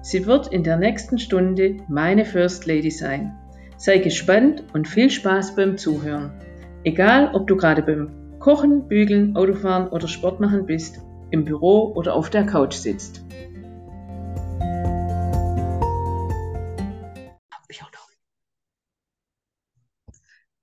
[0.00, 3.36] Sie wird in der nächsten Stunde meine First Lady sein.
[3.76, 6.32] Sei gespannt und viel Spaß beim Zuhören.
[6.84, 12.14] Egal, ob du gerade beim Kochen, Bügeln, Autofahren oder Sport machen bist, im Büro oder
[12.14, 13.24] auf der Couch sitzt.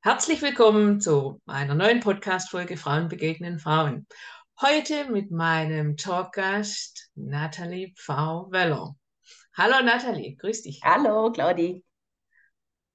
[0.05, 4.05] Herzlich willkommen zu einer neuen Podcast-Folge Frauen begegnen Frauen.
[4.61, 8.51] Heute mit meinem Talkgast Nathalie V.
[8.51, 8.95] Weller.
[9.57, 10.81] Hallo Nathalie, grüß dich.
[10.83, 11.81] Hallo Claudi.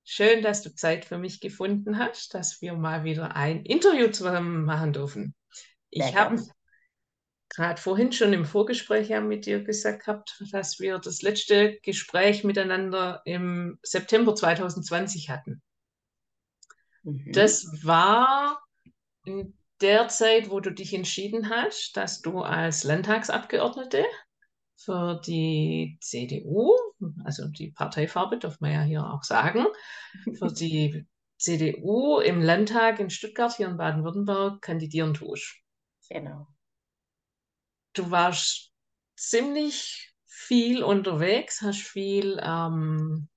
[0.04, 4.66] Schön, dass du Zeit für mich gefunden hast, dass wir mal wieder ein Interview zusammen
[4.66, 5.34] machen dürfen.
[5.88, 6.42] Ich habe
[7.48, 12.44] gerade vorhin schon im Vorgespräch ja mit dir gesagt gehabt, dass wir das letzte Gespräch
[12.44, 15.62] miteinander im September 2020 hatten.
[17.04, 17.32] Mhm.
[17.32, 18.62] Das war
[19.24, 24.04] in der Zeit, wo du dich entschieden hast, dass du als Landtagsabgeordnete
[24.84, 26.74] für die CDU,
[27.24, 29.66] also die Parteifarbe darf man ja hier auch sagen,
[30.38, 35.56] für die CDU im Landtag in Stuttgart hier in Baden-Württemberg kandidieren tust.
[36.08, 36.46] Genau.
[37.92, 38.72] Du warst
[39.16, 43.28] ziemlich viel unterwegs, hast viel ähm,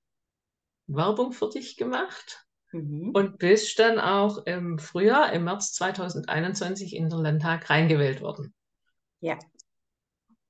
[0.88, 3.12] Werbung für dich gemacht mhm.
[3.14, 8.54] und bist dann auch im Frühjahr, im März 2021 in den Landtag reingewählt worden.
[9.20, 9.40] Ja.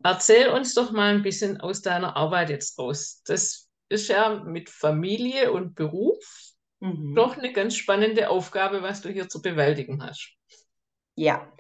[0.03, 3.21] Erzähl uns doch mal ein bisschen aus deiner Arbeit jetzt raus.
[3.25, 6.23] Das ist ja mit Familie und Beruf
[6.79, 7.15] mhm.
[7.15, 10.33] doch eine ganz spannende Aufgabe, was du hier zu bewältigen hast.
[11.15, 11.51] Ja,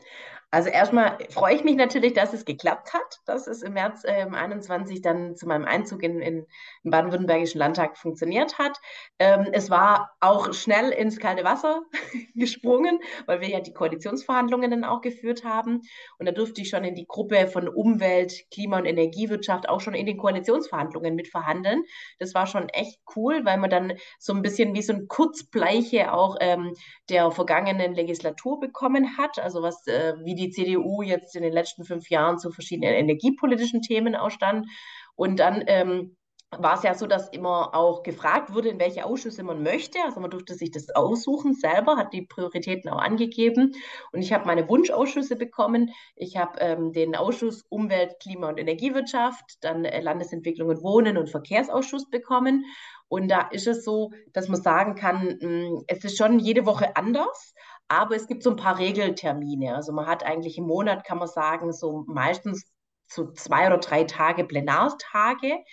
[0.53, 4.27] also erstmal freue ich mich natürlich, dass es geklappt hat, dass es im März äh,
[4.31, 6.45] 21 dann zu meinem Einzug in, im
[6.83, 8.77] baden-württembergischen Landtag funktioniert hat.
[9.17, 11.81] Ähm, es war auch schnell ins kalte Wasser
[12.35, 15.81] gesprungen, weil wir ja die Koalitionsverhandlungen dann auch geführt haben.
[16.19, 19.95] Und da durfte ich schon in die Gruppe von Umwelt, Klima- und Energiewirtschaft auch schon
[19.95, 21.81] in den Koalitionsverhandlungen mitverhandeln.
[22.19, 26.13] Das war schon echt cool, weil man dann so ein bisschen wie so ein Kurzbleiche
[26.13, 26.75] auch ähm,
[27.09, 29.39] der vergangenen Legislatur bekommen hat.
[29.39, 32.93] Also was, äh, wie die die CDU jetzt in den letzten fünf Jahren zu verschiedenen
[32.93, 34.67] energiepolitischen Themen ausstand.
[35.15, 36.15] Und dann ähm,
[36.59, 39.99] war es ja so, dass immer auch gefragt wurde, in welche Ausschüsse man möchte.
[40.05, 43.73] Also man durfte sich das aussuchen selber, hat die Prioritäten auch angegeben.
[44.11, 45.91] Und ich habe meine Wunschausschüsse bekommen.
[46.15, 51.29] Ich habe ähm, den Ausschuss Umwelt, Klima und Energiewirtschaft, dann äh, Landesentwicklung und Wohnen und
[51.29, 52.65] Verkehrsausschuss bekommen.
[53.07, 56.95] Und da ist es so, dass man sagen kann, mm, es ist schon jede Woche
[56.95, 57.53] anders.
[57.87, 59.75] Aber es gibt so ein paar Regeltermine.
[59.75, 62.72] Also man hat eigentlich im Monat, kann man sagen, so meistens
[63.13, 65.63] so zwei oder drei Tage Plenartage.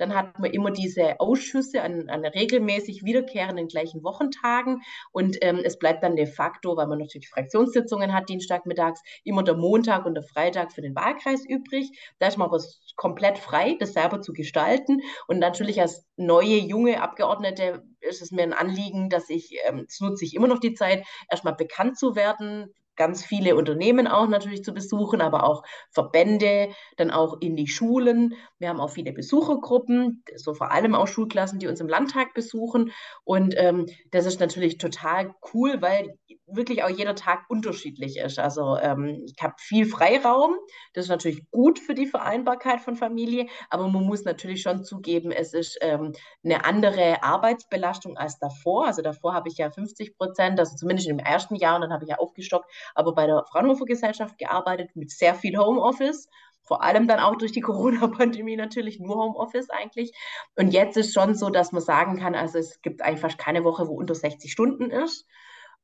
[0.00, 4.80] Dann hat man immer diese Ausschüsse an, an regelmäßig wiederkehrenden gleichen Wochentagen.
[5.12, 9.56] Und ähm, es bleibt dann de facto, weil man natürlich Fraktionssitzungen hat, Dienstagmittags, immer der
[9.56, 11.90] Montag und der Freitag für den Wahlkreis übrig.
[12.18, 12.62] Da ist man aber
[12.96, 15.02] komplett frei, das selber zu gestalten.
[15.26, 20.00] Und natürlich als neue, junge Abgeordnete ist es mir ein Anliegen, dass ich, ähm, das
[20.00, 24.62] nutze ich immer noch die Zeit, erstmal bekannt zu werden, ganz viele Unternehmen auch natürlich
[24.62, 26.68] zu besuchen, aber auch Verbände,
[26.98, 28.34] dann auch in die Schulen.
[28.58, 32.92] Wir haben auch viele Besuchergruppen, so vor allem auch Schulklassen, die uns im Landtag besuchen.
[33.24, 36.14] Und ähm, das ist natürlich total cool, weil
[36.54, 38.38] wirklich auch jeder Tag unterschiedlich ist.
[38.38, 40.56] Also ähm, ich habe viel Freiraum.
[40.92, 45.30] Das ist natürlich gut für die Vereinbarkeit von Familie, aber man muss natürlich schon zugeben,
[45.30, 46.12] es ist ähm,
[46.44, 48.86] eine andere Arbeitsbelastung als davor.
[48.86, 52.04] Also davor habe ich ja 50 Prozent, also zumindest im ersten Jahr, und dann habe
[52.04, 56.28] ich ja aufgestockt, aber bei der Fraunhofer Gesellschaft gearbeitet mit sehr viel Homeoffice
[56.70, 60.12] vor allem dann auch durch die Corona-Pandemie natürlich nur Homeoffice eigentlich.
[60.54, 63.64] Und jetzt ist schon so, dass man sagen kann, also es gibt eigentlich fast keine
[63.64, 65.26] Woche, wo unter 60 Stunden ist,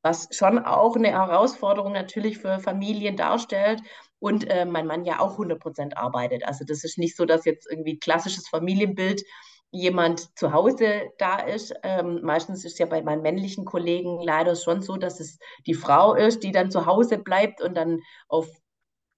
[0.01, 3.81] was schon auch eine Herausforderung natürlich für Familien darstellt.
[4.19, 6.47] Und äh, mein Mann ja auch 100 Prozent arbeitet.
[6.47, 9.23] Also das ist nicht so, dass jetzt irgendwie klassisches Familienbild
[9.71, 11.73] jemand zu Hause da ist.
[11.83, 15.73] Ähm, meistens ist es ja bei meinen männlichen Kollegen leider schon so, dass es die
[15.73, 18.47] Frau ist, die dann zu Hause bleibt und dann auf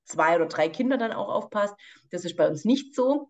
[0.06, 1.76] zwei oder drei Kinder dann auch aufpasst.
[2.12, 3.30] Das ist bei uns nicht so.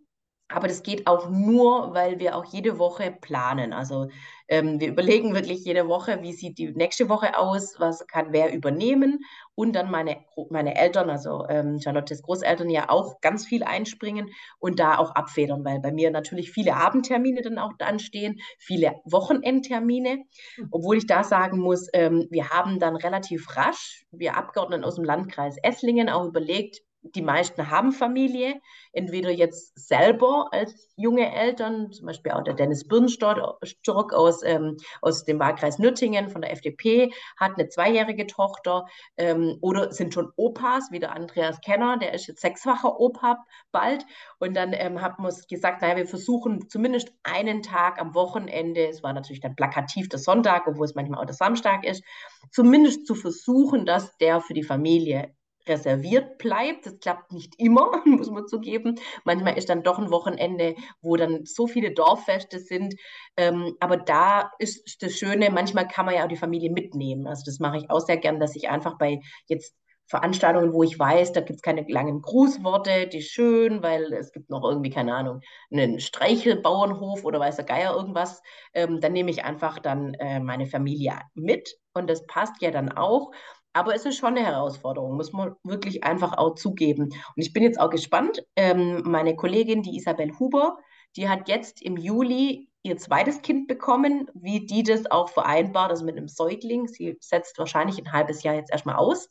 [0.52, 3.72] Aber das geht auch nur, weil wir auch jede Woche planen.
[3.72, 4.08] Also
[4.50, 8.52] ähm, wir überlegen wirklich jede Woche, wie sieht die nächste Woche aus, was kann wer
[8.52, 9.20] übernehmen.
[9.54, 10.18] Und dann meine,
[10.50, 15.64] meine Eltern, also ähm, Charlottes Großeltern ja auch ganz viel einspringen und da auch abfedern,
[15.66, 20.24] weil bei mir natürlich viele Abendtermine dann auch anstehen, viele Wochenendtermine.
[20.56, 20.68] Hm.
[20.72, 25.04] Obwohl ich da sagen muss, ähm, wir haben dann relativ rasch, wir Abgeordneten aus dem
[25.04, 28.60] Landkreis Esslingen, auch überlegt, die meisten haben Familie,
[28.92, 35.24] entweder jetzt selber als junge Eltern, zum Beispiel auch der Dennis Birnstock aus, ähm, aus
[35.24, 38.86] dem Wahlkreis Nürtingen von der FDP, hat eine zweijährige Tochter,
[39.18, 44.06] ähm, oder sind schon Opas, wie der Andreas Kenner, der ist jetzt sechsfacher Opa bald.
[44.40, 49.04] Und dann ähm, haben wir gesagt, naja, wir versuchen zumindest einen Tag am Wochenende, es
[49.04, 52.04] war natürlich dann plakativ der Sonntag, obwohl es manchmal auch der Samstag ist,
[52.52, 55.34] zumindest zu versuchen, dass der für die Familie
[55.70, 56.86] reserviert bleibt.
[56.86, 58.96] Das klappt nicht immer, muss man zugeben.
[59.24, 62.96] Manchmal ist dann doch ein Wochenende, wo dann so viele Dorffeste sind.
[63.38, 67.28] Ähm, aber da ist das Schöne, manchmal kann man ja auch die Familie mitnehmen.
[67.28, 69.76] Also das mache ich auch sehr gern, dass ich einfach bei jetzt
[70.10, 74.50] Veranstaltungen, wo ich weiß, da gibt es keine langen Grußworte, die schön, weil es gibt
[74.50, 75.42] noch irgendwie, keine Ahnung,
[75.72, 78.42] einen Streichelbauernhof oder weiß der Geier irgendwas,
[78.74, 82.92] ähm, dann nehme ich einfach dann äh, meine Familie mit und das passt ja dann
[82.92, 83.32] auch.
[83.80, 87.04] Aber es ist schon eine Herausforderung, muss man wirklich einfach auch zugeben.
[87.04, 88.46] Und ich bin jetzt auch gespannt.
[88.58, 90.80] Ähm, meine Kollegin, die Isabel Huber,
[91.16, 96.04] die hat jetzt im Juli ihr zweites Kind bekommen, wie die das auch vereinbart, also
[96.04, 96.90] mit einem Säugling.
[96.90, 99.30] Sie setzt wahrscheinlich ein halbes Jahr jetzt erstmal aus.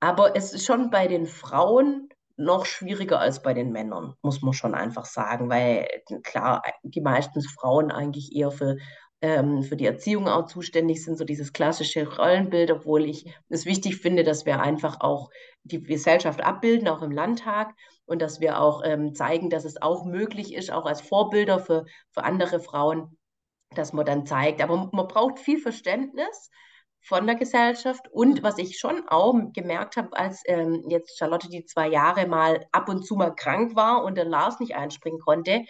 [0.00, 4.52] Aber es ist schon bei den Frauen noch schwieriger als bei den Männern, muss man
[4.52, 5.88] schon einfach sagen, weil
[6.22, 8.76] klar, die meisten Frauen eigentlich eher für
[9.26, 13.96] ähm, für die Erziehung auch zuständig sind, so dieses klassische Rollenbild, obwohl ich es wichtig
[13.96, 15.30] finde, dass wir einfach auch
[15.64, 17.74] die Gesellschaft abbilden, auch im Landtag
[18.04, 21.86] und dass wir auch ähm, zeigen, dass es auch möglich ist, auch als Vorbilder für,
[22.12, 23.18] für andere Frauen,
[23.74, 24.62] dass man dann zeigt.
[24.62, 26.50] Aber man braucht viel Verständnis
[27.00, 28.06] von der Gesellschaft.
[28.12, 32.66] Und was ich schon auch gemerkt habe, als ähm, jetzt Charlotte die zwei Jahre mal
[32.70, 35.64] ab und zu mal krank war und der Lars nicht einspringen konnte,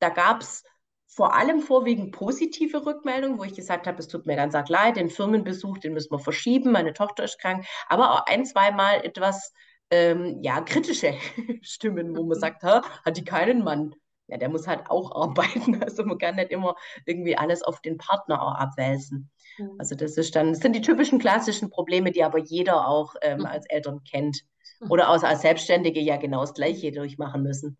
[0.00, 0.64] da gab es
[1.14, 4.96] vor allem vorwiegend positive Rückmeldungen, wo ich gesagt habe, es tut mir ganz arg leid,
[4.96, 9.52] den Firmenbesuch, den müssen wir verschieben, meine Tochter ist krank, aber auch ein, zweimal etwas
[9.90, 11.14] ähm, ja, kritische
[11.62, 13.94] Stimmen, wo man sagt, hat die keinen Mann?
[14.28, 15.82] Ja, der muss halt auch arbeiten.
[15.82, 19.30] Also man kann nicht immer irgendwie alles auf den Partner auch abwälzen.
[19.58, 19.74] Mhm.
[19.78, 23.40] Also das ist dann, das sind die typischen klassischen Probleme, die aber jeder auch ähm,
[23.40, 23.46] mhm.
[23.46, 24.40] als Eltern kennt.
[24.80, 24.90] Mhm.
[24.90, 27.76] Oder auch als Selbstständige ja genau das Gleiche durchmachen müssen.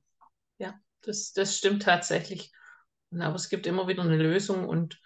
[0.58, 2.52] Ja, das, das stimmt tatsächlich.
[3.20, 4.98] Aber es gibt immer wieder eine Lösung und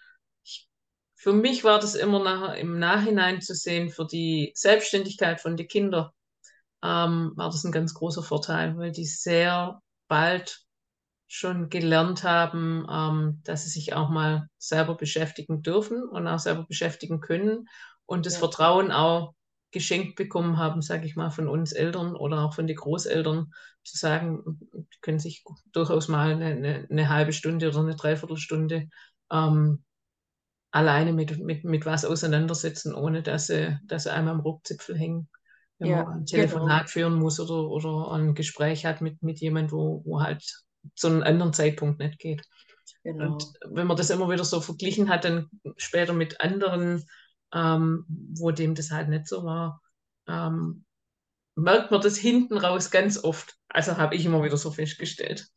[0.45, 0.69] ich,
[1.15, 5.69] für mich war das immer nach, im Nachhinein zu sehen, für die Selbstständigkeit von den
[5.69, 6.11] Kindern
[6.83, 10.61] ähm, war das ein ganz großer Vorteil, weil die sehr bald
[11.27, 16.65] schon gelernt haben, ähm, dass sie sich auch mal selber beschäftigen dürfen und auch selber
[16.65, 17.69] beschäftigen können
[18.05, 18.39] und das ja.
[18.41, 19.35] Vertrauen auch
[19.77, 23.53] geschenkt bekommen haben, sage ich mal, von uns Eltern oder auch von den Großeltern,
[23.85, 24.43] zu sagen,
[24.73, 28.89] die können sich durchaus mal eine, eine, eine halbe Stunde oder eine Dreiviertelstunde
[29.31, 29.85] ähm,
[30.71, 35.29] alleine mit, mit, mit was auseinandersetzen, ohne dass sie, dass sie einmal am Rockzipfel hängen.
[35.79, 36.89] Wenn ja, man ein Telefonat genau.
[36.89, 40.43] führen muss oder, oder ein Gespräch hat mit, mit jemandem, wo, wo halt
[40.95, 42.43] zu einem anderen Zeitpunkt nicht geht.
[43.03, 43.35] Genau.
[43.35, 47.05] Und wenn man das immer wieder so verglichen hat, dann später mit anderen
[47.55, 49.83] ähm, wo dem das halt nicht so war,
[50.29, 50.85] ähm,
[51.55, 53.57] merkt man das hinten raus ganz oft.
[53.69, 55.49] Also habe ich immer wieder so festgestellt.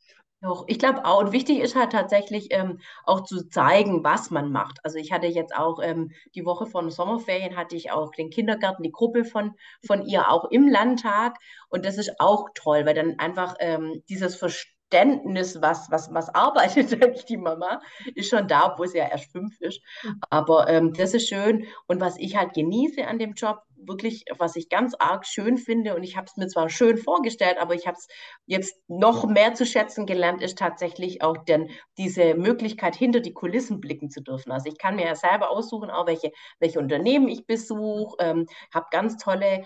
[0.41, 1.19] Doch, ich glaube auch.
[1.19, 4.77] Und wichtig ist halt tatsächlich ähm, auch zu zeigen, was man macht.
[4.85, 8.83] Also ich hatte jetzt auch ähm, die Woche von Sommerferien hatte ich auch den Kindergarten,
[8.83, 9.55] die Gruppe von,
[9.85, 11.35] von ihr auch im Landtag.
[11.67, 16.33] Und das ist auch toll, weil dann einfach ähm, dieses Verständnis Verständnis, was, was, was
[16.33, 17.81] arbeitet eigentlich die Mama,
[18.15, 19.81] ist schon da, obwohl sie ja erst fünf ist.
[20.29, 21.65] Aber ähm, das ist schön.
[21.87, 25.95] Und was ich halt genieße an dem Job, wirklich, was ich ganz arg schön finde,
[25.95, 28.07] und ich habe es mir zwar schön vorgestellt, aber ich habe es
[28.45, 33.79] jetzt noch mehr zu schätzen gelernt, ist tatsächlich auch denn diese Möglichkeit, hinter die Kulissen
[33.79, 34.51] blicken zu dürfen.
[34.51, 38.87] Also ich kann mir ja selber aussuchen, auch welche, welche Unternehmen ich besuche, ähm, habe
[38.91, 39.65] ganz tolle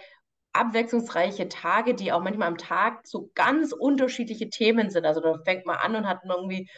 [0.53, 5.05] abwechslungsreiche Tage, die auch manchmal am Tag so ganz unterschiedliche Themen sind.
[5.05, 6.69] Also da fängt man an und hat irgendwie,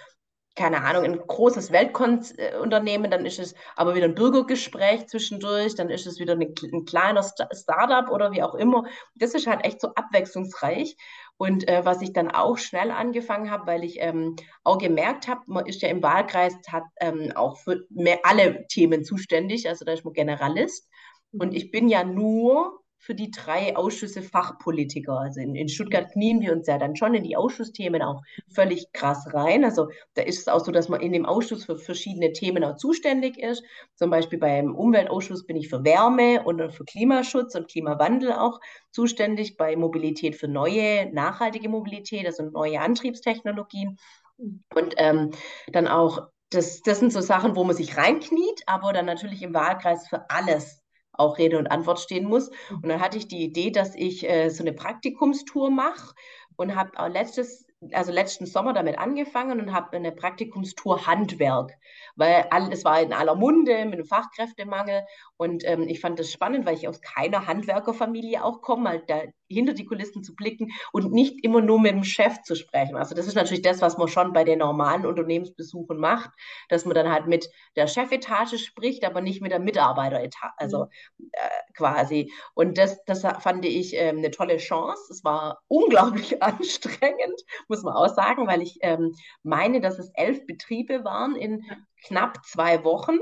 [0.55, 6.07] keine Ahnung, ein großes Weltunternehmen, dann ist es aber wieder ein Bürgergespräch zwischendurch, dann ist
[6.07, 8.85] es wieder ein, ein kleiner Startup oder wie auch immer.
[9.15, 10.95] Das ist halt echt so abwechslungsreich.
[11.37, 15.41] Und äh, was ich dann auch schnell angefangen habe, weil ich ähm, auch gemerkt habe,
[15.47, 19.91] man ist ja im Wahlkreis, hat ähm, auch für mehr, alle Themen zuständig, also da
[19.91, 20.87] ist man Generalist.
[21.33, 25.19] Und ich bin ja nur für die drei Ausschüsse Fachpolitiker.
[25.19, 28.91] Also in, in Stuttgart knien wir uns ja dann schon in die Ausschussthemen auch völlig
[28.93, 29.63] krass rein.
[29.63, 32.77] Also da ist es auch so, dass man in dem Ausschuss für verschiedene Themen auch
[32.77, 33.63] zuständig ist.
[33.93, 38.59] Zum Beispiel beim Umweltausschuss bin ich für Wärme und für Klimaschutz und Klimawandel auch
[38.91, 43.97] zuständig, bei Mobilität für neue, nachhaltige Mobilität, also neue Antriebstechnologien.
[44.37, 45.29] Und ähm,
[45.71, 49.53] dann auch, das, das sind so Sachen, wo man sich reinkniet, aber dann natürlich im
[49.53, 50.84] Wahlkreis für alles
[51.17, 52.49] auch Rede und Antwort stehen muss.
[52.71, 56.13] Und dann hatte ich die Idee, dass ich äh, so eine Praktikumstour mache
[56.55, 61.73] und habe letztes also letzten Sommer damit angefangen und habe eine Praktikumstour Handwerk,
[62.15, 65.05] weil es war in aller Munde mit dem Fachkräftemangel
[65.37, 69.21] und ähm, ich fand das spannend, weil ich aus keiner Handwerkerfamilie auch komme, halt da
[69.47, 72.95] hinter die Kulissen zu blicken und nicht immer nur mit dem Chef zu sprechen.
[72.95, 76.31] Also das ist natürlich das, was man schon bei den normalen Unternehmensbesuchen macht,
[76.69, 80.87] dass man dann halt mit der Chefetage spricht, aber nicht mit der Mitarbeiteretage, also
[81.17, 81.29] mhm.
[81.31, 82.31] äh, quasi.
[82.53, 85.11] Und das, das fand ich äh, eine tolle Chance.
[85.11, 90.45] Es war unglaublich anstrengend, muss man auch sagen, weil ich ähm, meine, dass es elf
[90.45, 91.63] Betriebe waren in
[92.05, 93.17] knapp zwei Wochen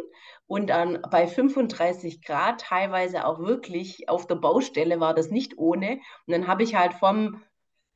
[0.47, 5.99] und dann bei 35 Grad, teilweise auch wirklich auf der Baustelle war das nicht ohne.
[6.27, 7.41] Und dann habe ich halt vom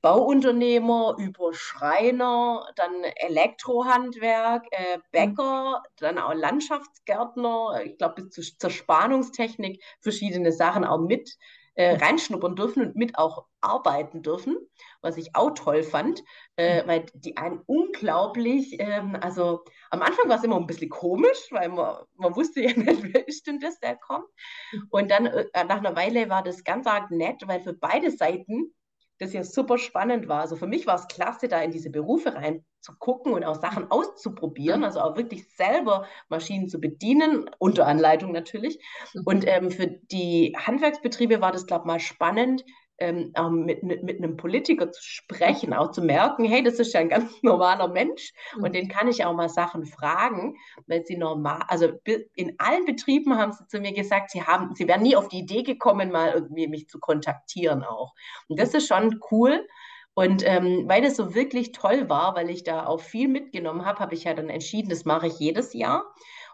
[0.02, 8.70] Bauunternehmer über Schreiner, dann Elektrohandwerk, äh, Bäcker, dann auch Landschaftsgärtner, ich glaube bis zu, zur
[8.70, 11.38] Spannungstechnik verschiedene Sachen auch mit
[11.78, 14.58] äh, reinschnuppern dürfen und mit auch arbeiten dürfen,
[15.02, 16.24] was ich auch toll fand,
[16.58, 16.88] äh, mhm.
[16.88, 21.70] weil die einen unglaublich, ähm, also am Anfang war es immer ein bisschen komisch, weil
[21.70, 24.28] man, man wusste ja nicht, wer ist denn das, der kommt.
[24.72, 24.88] Mhm.
[24.90, 28.74] Und dann äh, nach einer Weile war das ganz arg nett, weil für beide Seiten
[29.20, 30.42] das ja super spannend war.
[30.42, 33.60] Also für mich war es klasse, da in diese Berufe rein zu gucken und auch
[33.60, 38.80] Sachen auszuprobieren, also auch wirklich selber Maschinen zu bedienen, unter Anleitung natürlich.
[39.26, 42.64] Und ähm, für die Handwerksbetriebe war das, glaube ich, mal spannend,
[43.00, 43.32] ähm,
[43.66, 47.10] mit, mit, mit einem Politiker zu sprechen, auch zu merken, hey, das ist ja ein
[47.10, 50.56] ganz normaler Mensch und den kann ich auch mal Sachen fragen,
[50.88, 51.92] weil sie normal, also
[52.36, 55.40] in allen Betrieben haben sie zu mir gesagt, sie haben, sie wären nie auf die
[55.40, 58.14] Idee gekommen, mal irgendwie mich zu kontaktieren auch.
[58.48, 59.68] Und das ist schon cool.
[60.14, 64.00] Und ähm, weil das so wirklich toll war, weil ich da auch viel mitgenommen habe,
[64.00, 66.06] habe ich ja dann entschieden, das mache ich jedes Jahr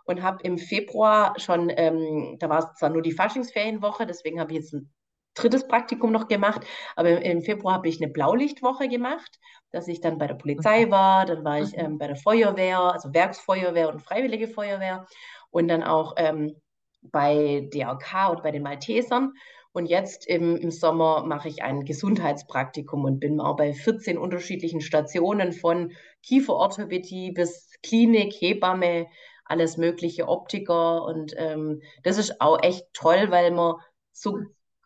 [0.03, 4.51] und habe im Februar schon, ähm, da war es zwar nur die Faschingsferienwoche, deswegen habe
[4.51, 4.91] ich jetzt ein
[5.33, 9.39] drittes Praktikum noch gemacht, aber im Februar habe ich eine Blaulichtwoche gemacht,
[9.71, 13.13] dass ich dann bei der Polizei war, dann war ich ähm, bei der Feuerwehr, also
[13.13, 15.07] Werksfeuerwehr und Freiwillige Feuerwehr
[15.49, 16.55] und dann auch ähm,
[17.01, 19.33] bei DRK und bei den Maltesern.
[19.71, 24.81] Und jetzt im, im Sommer mache ich ein Gesundheitspraktikum und bin auch bei 14 unterschiedlichen
[24.81, 29.07] Stationen von Kieferorthopädie bis Klinik, Hebamme,
[29.45, 31.03] alles mögliche, Optiker.
[31.05, 33.75] Und ähm, das ist auch echt toll, weil man
[34.11, 34.41] so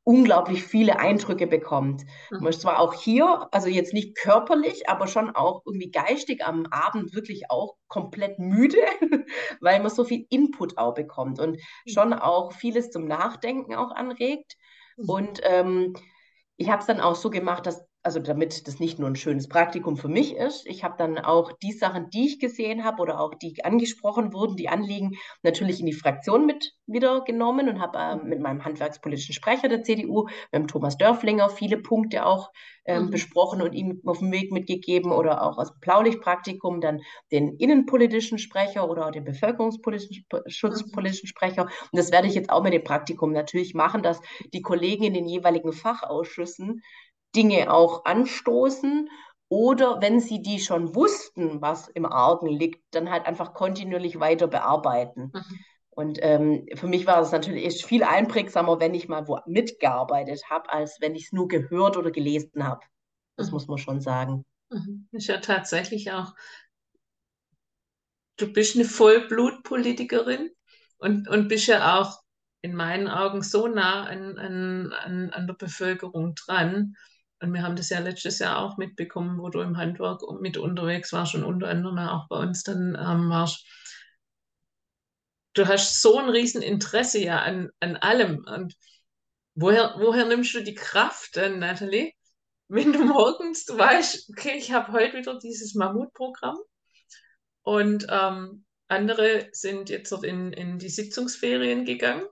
[0.08, 2.06] unglaublich viele Eindrücke bekommt.
[2.32, 2.38] Mhm.
[2.40, 6.66] Man ist zwar auch hier, also jetzt nicht körperlich, aber schon auch irgendwie geistig am
[6.68, 8.78] Abend wirklich auch komplett müde,
[9.60, 11.92] weil man so viel Input auch bekommt und mhm.
[11.92, 14.56] schon auch vieles zum Nachdenken auch anregt.
[14.96, 15.10] Mhm.
[15.10, 15.94] Und ähm,
[16.56, 19.50] ich habe es dann auch so gemacht, dass also damit das nicht nur ein schönes
[19.50, 20.66] Praktikum für mich ist.
[20.66, 24.56] Ich habe dann auch die Sachen, die ich gesehen habe oder auch die angesprochen wurden,
[24.56, 29.34] die Anliegen, natürlich in die Fraktion mit wieder genommen und habe äh, mit meinem handwerkspolitischen
[29.34, 30.24] Sprecher der CDU,
[30.54, 32.50] mit dem Thomas Dörflinger, viele Punkte auch
[32.86, 33.10] ähm, mhm.
[33.10, 37.02] besprochen und ihm auf den Weg mitgegeben oder auch aus dem Blaulichtpraktikum dann
[37.34, 41.28] den innenpolitischen Sprecher oder den bevölkerungspolitischen schutzpolitischen.
[41.28, 41.64] Sprecher.
[41.64, 44.22] Und das werde ich jetzt auch mit dem Praktikum natürlich machen, dass
[44.54, 46.82] die Kollegen in den jeweiligen Fachausschüssen
[47.38, 49.10] Dinge auch anstoßen
[49.48, 54.48] oder wenn sie die schon wussten, was im Argen liegt, dann halt einfach kontinuierlich weiter
[54.48, 55.32] bearbeiten.
[55.34, 55.60] Mhm.
[55.90, 60.72] Und ähm, für mich war es natürlich viel einprägsamer, wenn ich mal wo mitgearbeitet habe,
[60.72, 62.82] als wenn ich es nur gehört oder gelesen habe.
[63.36, 63.54] Das mhm.
[63.54, 64.46] muss man schon sagen.
[64.70, 65.08] Mhm.
[65.12, 66.34] Ist ja tatsächlich auch,
[68.38, 70.52] du bist eine Vollblutpolitikerin
[70.98, 72.20] und, und bist ja auch
[72.62, 76.96] in meinen Augen so nah an, an, an, an der Bevölkerung dran.
[77.40, 81.14] Und wir haben das ja letztes Jahr auch mitbekommen, wo du im Handwerk mit unterwegs
[81.14, 83.66] warst und unter anderem auch bei uns dann ähm, warst.
[85.54, 88.44] Du hast so ein Rieseninteresse ja an, an allem.
[88.46, 88.76] Und
[89.56, 92.14] woher, woher nimmst du die Kraft dann, Nathalie?
[92.70, 96.58] Wenn du morgens, du weißt, okay, ich habe heute wieder dieses Mammutprogramm
[97.62, 102.26] und ähm, andere sind jetzt in, in die Sitzungsferien gegangen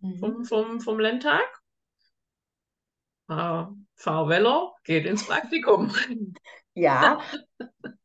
[0.00, 0.18] mhm.
[0.18, 1.61] vom, vom, vom Landtag
[3.94, 5.92] Frau Weller geht ins Praktikum.
[6.74, 7.20] Ja,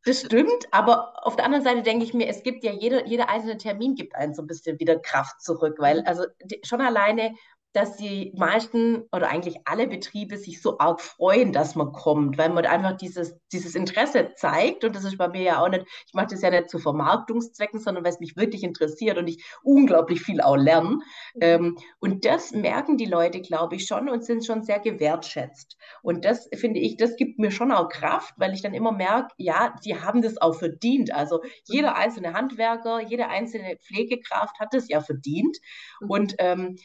[0.03, 3.29] das stimmt, aber auf der anderen Seite denke ich mir, es gibt ja jeder, jeder
[3.29, 7.33] einzelne Termin gibt einen so ein bisschen wieder Kraft zurück, weil also die, schon alleine
[7.77, 12.49] dass die meisten oder eigentlich alle Betriebe sich so arg freuen, dass man kommt, weil
[12.49, 14.83] man einfach dieses, dieses Interesse zeigt.
[14.83, 17.79] Und das ist bei mir ja auch nicht, ich mache das ja nicht zu Vermarktungszwecken,
[17.79, 20.89] sondern weil es mich wirklich interessiert und ich unglaublich viel auch lerne.
[20.89, 21.01] Mhm.
[21.41, 25.77] Ähm, und das merken die Leute, glaube ich, schon und sind schon sehr gewertschätzt.
[26.01, 29.35] Und das finde ich, das gibt mir schon auch Kraft, weil ich dann immer merke,
[29.37, 31.13] ja, die haben das auch verdient.
[31.13, 31.97] Also jeder mhm.
[31.97, 35.57] einzelne Handwerker, jede einzelne Pflegekraft hat das ja verdient.
[36.01, 36.09] Mhm.
[36.09, 36.77] Und ähm,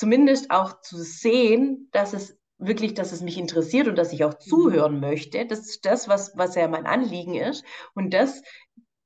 [0.00, 4.32] zumindest auch zu sehen, dass es wirklich, dass es mich interessiert und dass ich auch
[4.32, 4.40] mhm.
[4.40, 5.44] zuhören möchte.
[5.44, 7.64] Das ist das, was, was ja mein Anliegen ist.
[7.94, 8.42] Und das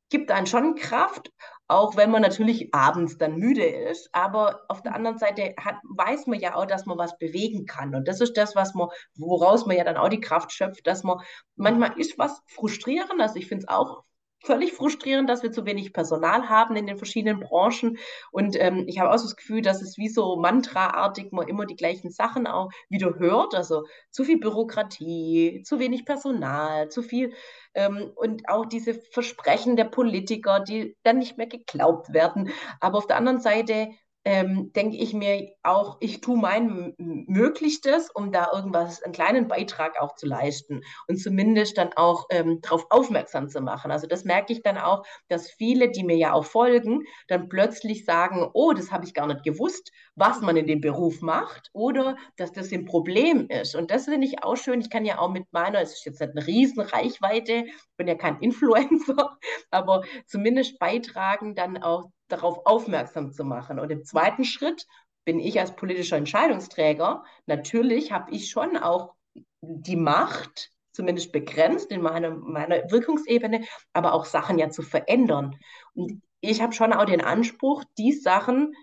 [0.08, 1.32] gibt einen schon Kraft,
[1.66, 4.08] auch wenn man natürlich abends dann müde ist.
[4.12, 7.96] Aber auf der anderen Seite hat, weiß man ja auch, dass man was bewegen kann.
[7.96, 11.02] Und das ist das, was man, woraus man ja dann auch die Kraft schöpft, dass
[11.02, 11.18] man
[11.56, 13.20] manchmal ist was frustrierend.
[13.20, 14.04] Also ich finde es auch
[14.44, 17.98] völlig frustrierend, dass wir zu wenig Personal haben in den verschiedenen Branchen.
[18.30, 21.66] Und ähm, ich habe auch so das Gefühl, dass es wie so mantraartig man immer
[21.66, 23.54] die gleichen Sachen auch wieder hört.
[23.54, 27.32] Also zu viel Bürokratie, zu wenig Personal, zu viel
[27.74, 32.50] ähm, und auch diese Versprechen der Politiker, die dann nicht mehr geglaubt werden.
[32.80, 33.88] Aber auf der anderen Seite
[34.24, 40.00] ähm, denke ich mir auch, ich tue mein Möglichstes, um da irgendwas, einen kleinen Beitrag
[40.00, 43.90] auch zu leisten und zumindest dann auch ähm, darauf aufmerksam zu machen.
[43.90, 48.04] Also das merke ich dann auch, dass viele, die mir ja auch folgen, dann plötzlich
[48.04, 52.16] sagen, oh, das habe ich gar nicht gewusst, was man in dem Beruf macht oder
[52.36, 53.74] dass das ein Problem ist.
[53.74, 54.80] Und das finde ich auch schön.
[54.80, 58.14] Ich kann ja auch mit meiner, es ist jetzt eine riesen Reichweite, ich bin ja
[58.14, 59.38] kein Influencer,
[59.70, 63.78] aber zumindest beitragen dann auch darauf aufmerksam zu machen.
[63.78, 64.86] Und im zweiten Schritt
[65.24, 69.14] bin ich als politischer Entscheidungsträger, natürlich habe ich schon auch
[69.62, 75.58] die Macht, zumindest begrenzt in meiner, meiner Wirkungsebene, aber auch Sachen ja zu verändern.
[75.94, 78.74] Und ich habe schon auch den Anspruch, die Sachen,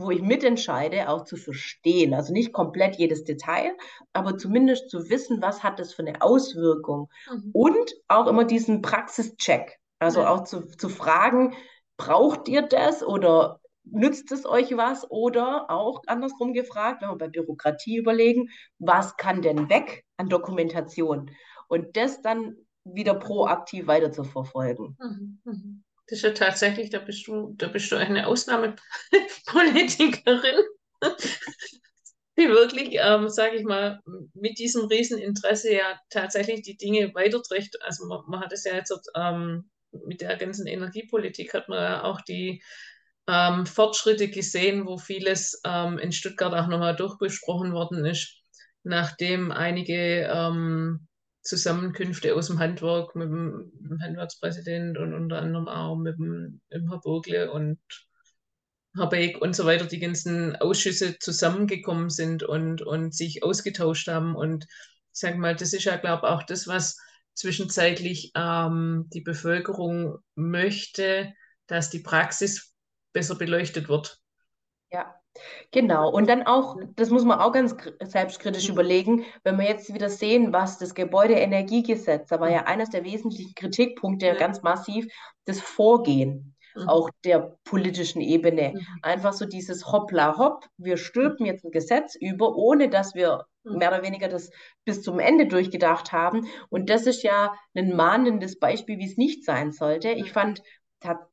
[0.00, 2.14] wo ich mitentscheide, auch zu verstehen.
[2.14, 3.72] Also nicht komplett jedes Detail,
[4.12, 7.10] aber zumindest zu wissen, was hat das für eine Auswirkung.
[7.30, 7.50] Mhm.
[7.52, 9.78] Und auch immer diesen Praxischeck.
[9.98, 10.30] Also ja.
[10.30, 11.54] auch zu, zu fragen,
[11.96, 15.10] braucht ihr das oder nützt es euch was?
[15.10, 21.30] Oder auch andersrum gefragt, wenn wir bei Bürokratie überlegen, was kann denn weg an Dokumentation?
[21.68, 24.96] Und das dann wieder proaktiv weiter zu verfolgen.
[24.98, 25.84] Mhm, mhm.
[26.08, 30.62] Das ist ja tatsächlich, da bist du, da bist du eine Ausnahmepolitikerin,
[32.38, 34.00] die wirklich, ähm, sage ich mal,
[34.32, 37.82] mit diesem Rieseninteresse ja tatsächlich die Dinge weiterträgt.
[37.82, 39.68] Also man, man hat es ja jetzt ähm,
[40.06, 42.62] mit der ganzen Energiepolitik hat man ja auch die
[43.26, 48.36] ähm, Fortschritte gesehen, wo vieles ähm, in Stuttgart auch nochmal durchbesprochen worden ist,
[48.82, 51.07] nachdem einige ähm,
[51.48, 56.60] Zusammenkünfte aus dem Handwerk mit dem, mit dem Handwerkspräsident und unter anderem auch mit dem,
[56.68, 57.78] mit dem Herr Bogle und
[58.94, 64.36] Herr Beck und so weiter, die ganzen Ausschüsse zusammengekommen sind und, und sich ausgetauscht haben.
[64.36, 66.98] Und ich sage mal, das ist ja, glaube ich, auch das, was
[67.32, 71.32] zwischenzeitlich ähm, die Bevölkerung möchte,
[71.66, 72.74] dass die Praxis
[73.14, 74.20] besser beleuchtet wird.
[74.90, 75.17] Ja,
[75.70, 80.08] Genau, und dann auch, das muss man auch ganz selbstkritisch überlegen, wenn wir jetzt wieder
[80.08, 84.34] sehen, was das Gebäudeenergiegesetz, da war ja eines der wesentlichen Kritikpunkte ja.
[84.34, 85.06] ganz massiv,
[85.44, 86.88] das Vorgehen mhm.
[86.88, 88.72] auch der politischen Ebene.
[88.74, 88.86] Mhm.
[89.02, 93.78] Einfach so dieses Hoppla hopp, wir stülpen jetzt ein Gesetz über, ohne dass wir mhm.
[93.78, 94.50] mehr oder weniger das
[94.84, 96.46] bis zum Ende durchgedacht haben.
[96.70, 100.10] Und das ist ja ein mahnendes Beispiel, wie es nicht sein sollte.
[100.10, 100.62] Ich fand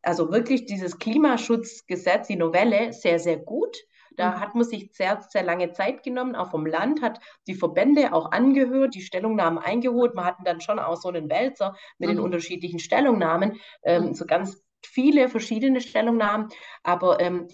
[0.02, 3.78] also wirklich dieses Klimaschutzgesetz, die Novelle, sehr, sehr gut.
[4.18, 4.40] Da mhm.
[4.40, 8.32] hat man sich sehr, sehr lange Zeit genommen, auch vom Land, hat die Verbände auch
[8.32, 10.16] angehört, die Stellungnahmen eingeholt.
[10.16, 12.16] Man hatten dann schon auch so einen Wälzer mit mhm.
[12.16, 16.50] den unterschiedlichen Stellungnahmen, ähm, so ganz viele verschiedene Stellungnahmen,
[16.84, 17.48] aber ähm,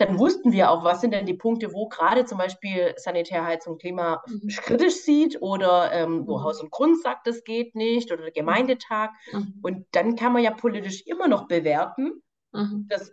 [0.00, 4.22] dann wussten wir auch, was sind denn die Punkte, wo gerade zum Beispiel Sanitärheizung Klima
[4.26, 4.48] mhm.
[4.48, 6.44] kritisch sieht oder ähm, wo mhm.
[6.44, 9.10] Haus und Grund sagt, das geht nicht oder der Gemeindetag.
[9.32, 9.58] Mhm.
[9.62, 12.86] Und dann kann man ja politisch immer noch bewerten, mhm.
[12.88, 13.12] das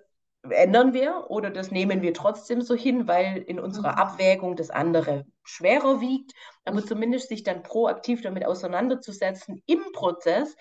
[0.52, 3.98] ändern wir oder das nehmen wir trotzdem so hin, weil in unserer mhm.
[3.98, 6.34] Abwägung das andere schwerer wiegt.
[6.66, 6.88] Aber mhm.
[6.88, 10.56] zumindest sich dann proaktiv damit auseinanderzusetzen im Prozess,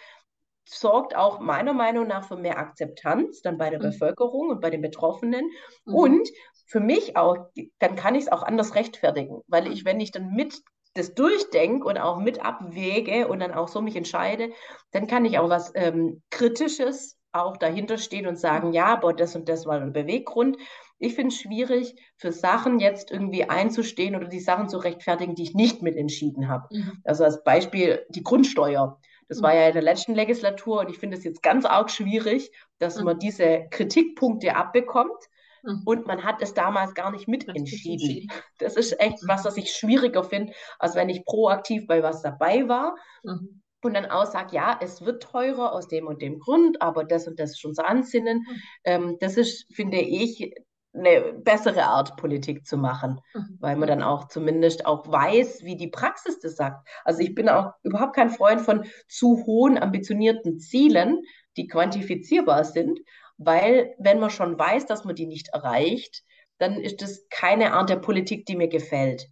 [0.69, 3.91] sorgt auch meiner Meinung nach für mehr Akzeptanz dann bei der mhm.
[3.91, 5.51] Bevölkerung und bei den Betroffenen.
[5.85, 5.95] Mhm.
[5.95, 6.29] Und
[6.67, 10.33] für mich auch, dann kann ich es auch anders rechtfertigen, weil ich, wenn ich dann
[10.33, 10.63] mit
[10.95, 14.51] das durchdenke und auch mit abwäge und dann auch so mich entscheide,
[14.93, 19.37] dann kann ich auch was ähm, Kritisches auch dahinter stehen und sagen, ja, aber das
[19.37, 20.57] und das war ein Beweggrund.
[20.99, 25.43] Ich finde es schwierig, für Sachen jetzt irgendwie einzustehen oder die Sachen zu rechtfertigen, die
[25.43, 26.69] ich nicht mitentschieden habe.
[26.71, 27.03] Mhm.
[27.05, 28.99] Also als Beispiel die Grundsteuer.
[29.29, 32.53] Das war ja in der letzten Legislatur und ich finde es jetzt ganz arg schwierig,
[32.79, 35.19] dass man diese Kritikpunkte abbekommt,
[35.67, 35.83] mhm.
[35.85, 38.31] und man hat es damals gar nicht mitentschieden.
[38.59, 42.69] Das ist echt was, was ich schwieriger finde, als wenn ich proaktiv bei was dabei
[42.69, 42.97] war.
[43.23, 43.63] Mhm.
[43.87, 47.27] Und dann auch sagt, ja, es wird teurer aus dem und dem Grund, aber das
[47.27, 48.39] und das ist unser Ansinnen.
[48.39, 48.63] Mhm.
[48.85, 50.55] Ähm, das ist, finde ich,
[50.97, 53.57] eine bessere Art, Politik zu machen, mhm.
[53.61, 56.89] weil man dann auch zumindest auch weiß, wie die Praxis das sagt.
[57.05, 61.23] Also ich bin auch überhaupt kein Freund von zu hohen, ambitionierten Zielen,
[61.57, 63.01] die quantifizierbar sind,
[63.39, 66.23] weil wenn man schon weiß, dass man die nicht erreicht,
[66.59, 69.29] dann ist das keine Art der Politik, die mir gefällt.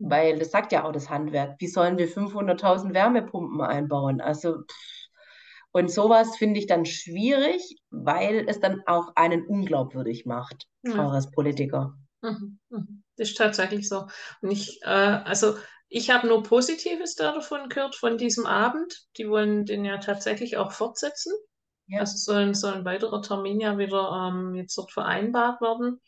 [0.00, 0.10] Mhm.
[0.10, 1.56] Weil das sagt ja auch das Handwerk.
[1.60, 4.20] Wie sollen wir 500.000 Wärmepumpen einbauen?
[4.20, 4.64] Also
[5.72, 11.06] und sowas finde ich dann schwierig, weil es dann auch einen unglaubwürdig macht, ja.
[11.06, 11.94] auch als Politiker.
[12.22, 13.04] Mhm, mhm.
[13.16, 14.06] Das ist tatsächlich so.
[14.40, 15.56] Und ich, äh, also
[15.88, 19.06] ich habe nur Positives davon gehört, von diesem Abend.
[19.16, 21.32] Die wollen den ja tatsächlich auch fortsetzen.
[21.86, 22.00] Ja.
[22.00, 26.00] Also soll ein, soll ein weiterer Termin ja wieder ähm, jetzt dort vereinbart werden.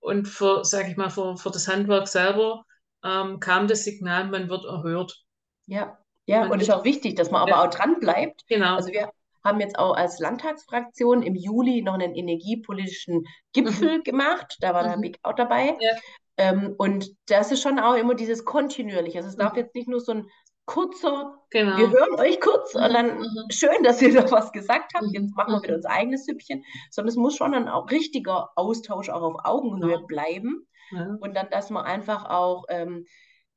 [0.00, 2.64] Und für, sage ich mal, für, für das Handwerk selber
[3.04, 5.24] ähm, kam das Signal, man wird erhört.
[5.66, 5.98] Ja.
[6.26, 7.64] Ja, und es ist auch wichtig, dass man aber ja.
[7.64, 8.46] auch dran bleibt.
[8.46, 8.76] Genau.
[8.76, 9.10] Also wir
[9.42, 14.02] haben jetzt auch als Landtagsfraktion im Juli noch einen energiepolitischen Gipfel mhm.
[14.04, 14.56] gemacht.
[14.60, 14.88] Da war mhm.
[14.88, 15.76] der Big auch dabei.
[15.80, 15.90] Ja.
[16.36, 19.18] Ähm, und das ist schon auch immer dieses kontinuierliche.
[19.18, 19.58] Also es darf mhm.
[19.58, 20.26] jetzt nicht nur so ein
[20.70, 21.76] kurzer, genau.
[21.76, 23.22] wir hören euch kurz und dann mhm.
[23.22, 23.50] mhm.
[23.50, 27.08] schön, dass ihr noch was gesagt habt, jetzt machen wir wieder unser eigenes Süppchen, sondern
[27.08, 30.06] es muss schon ein auch richtiger Austausch auch auf Augenhöhe ja.
[30.06, 30.66] bleiben.
[30.92, 31.16] Ja.
[31.20, 33.04] Und dann, dass man einfach auch ähm,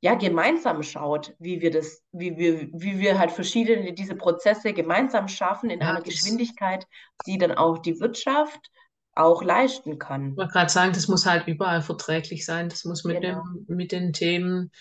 [0.00, 5.28] ja, gemeinsam schaut, wie wir das, wie wir, wie wir halt verschiedene diese Prozesse gemeinsam
[5.28, 6.84] schaffen in ja, einer Geschwindigkeit,
[7.26, 8.70] die dann auch die Wirtschaft
[9.14, 10.32] auch leisten kann.
[10.32, 12.68] Ich wollte gerade sagen, das muss halt überall verträglich sein.
[12.68, 13.44] Das muss mit, genau.
[13.44, 14.72] dem, mit den Themen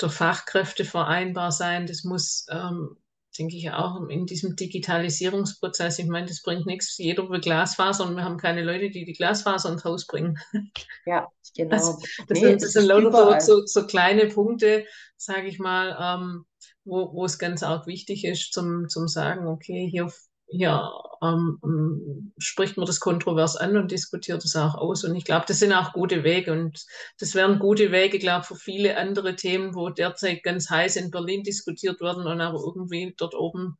[0.00, 1.86] der Fachkräfte vereinbar sein.
[1.86, 2.96] Das muss ähm,
[3.38, 5.98] denke ich auch in diesem Digitalisierungsprozess.
[5.98, 6.98] Ich meine, das bringt nichts.
[6.98, 10.38] Jeder will Glasfaser und wir haben keine Leute, die die Glasfaser ins Haus bringen.
[11.04, 11.26] Ja,
[11.56, 11.70] genau.
[11.70, 16.44] Das, das nee, sind, das sind lauter so, so, kleine Punkte, sage ich mal, ähm,
[16.84, 20.12] wo, wo es ganz auch wichtig ist, zum, zum sagen, okay, hier
[20.52, 20.90] hier
[21.22, 25.04] ähm, ähm, spricht man das kontrovers an und diskutiert es auch aus.
[25.04, 26.52] Und ich glaube, das sind auch gute Wege.
[26.52, 26.84] Und
[27.18, 31.10] das wären gute Wege, glaube ich, für viele andere Themen, wo derzeit ganz heiß in
[31.10, 33.76] Berlin diskutiert werden und aber irgendwie dort oben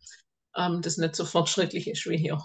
[0.56, 2.38] ähm, das nicht so fortschrittlich ist wie hier.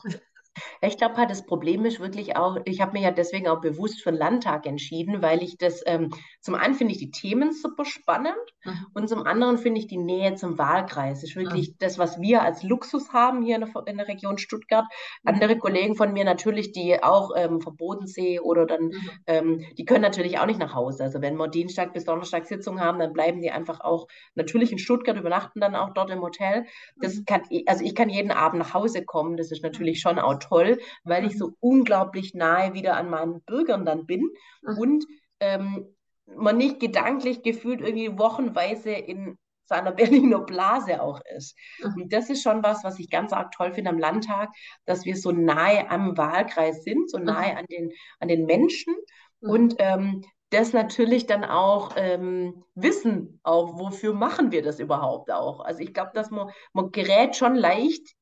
[0.82, 4.12] Ich glaube das Problem ist wirklich auch, ich habe mich ja deswegen auch bewusst für
[4.12, 6.12] den Landtag entschieden, weil ich das, ähm,
[6.48, 8.86] zum einen finde ich die Themen super spannend mhm.
[8.94, 11.20] und zum anderen finde ich die Nähe zum Wahlkreis.
[11.20, 11.76] Das ist wirklich mhm.
[11.80, 14.86] das, was wir als Luxus haben hier in der, in der Region Stuttgart.
[15.24, 15.34] Mhm.
[15.34, 19.10] Andere Kollegen von mir natürlich, die auch ähm, vom Bodensee oder dann, mhm.
[19.28, 21.04] ähm, die können natürlich auch nicht nach Hause.
[21.04, 24.78] Also wenn wir Dienstag bis Donnerstag Sitzung haben, dann bleiben die einfach auch natürlich in
[24.78, 26.66] Stuttgart, übernachten dann auch dort im Hotel.
[26.96, 27.26] Das mhm.
[27.26, 29.36] kann, also ich kann jeden Abend nach Hause kommen.
[29.36, 33.86] Das ist natürlich schon auch toll, weil ich so unglaublich nahe wieder an meinen Bürgern
[33.86, 34.30] dann bin
[34.62, 35.04] und
[35.40, 35.88] ähm,
[36.36, 41.56] man nicht gedanklich gefühlt irgendwie wochenweise in seiner Berliner Blase auch ist.
[41.80, 42.04] Mhm.
[42.04, 44.50] Und das ist schon was, was ich ganz arg toll finde am Landtag,
[44.86, 47.58] dass wir so nahe am Wahlkreis sind, so nahe mhm.
[47.58, 48.96] an den, an den Menschen
[49.42, 49.50] mhm.
[49.50, 55.60] und ähm, das natürlich dann auch ähm, wissen, auch wofür machen wir das überhaupt auch.
[55.60, 58.16] Also ich glaube, dass man, man gerät schon leicht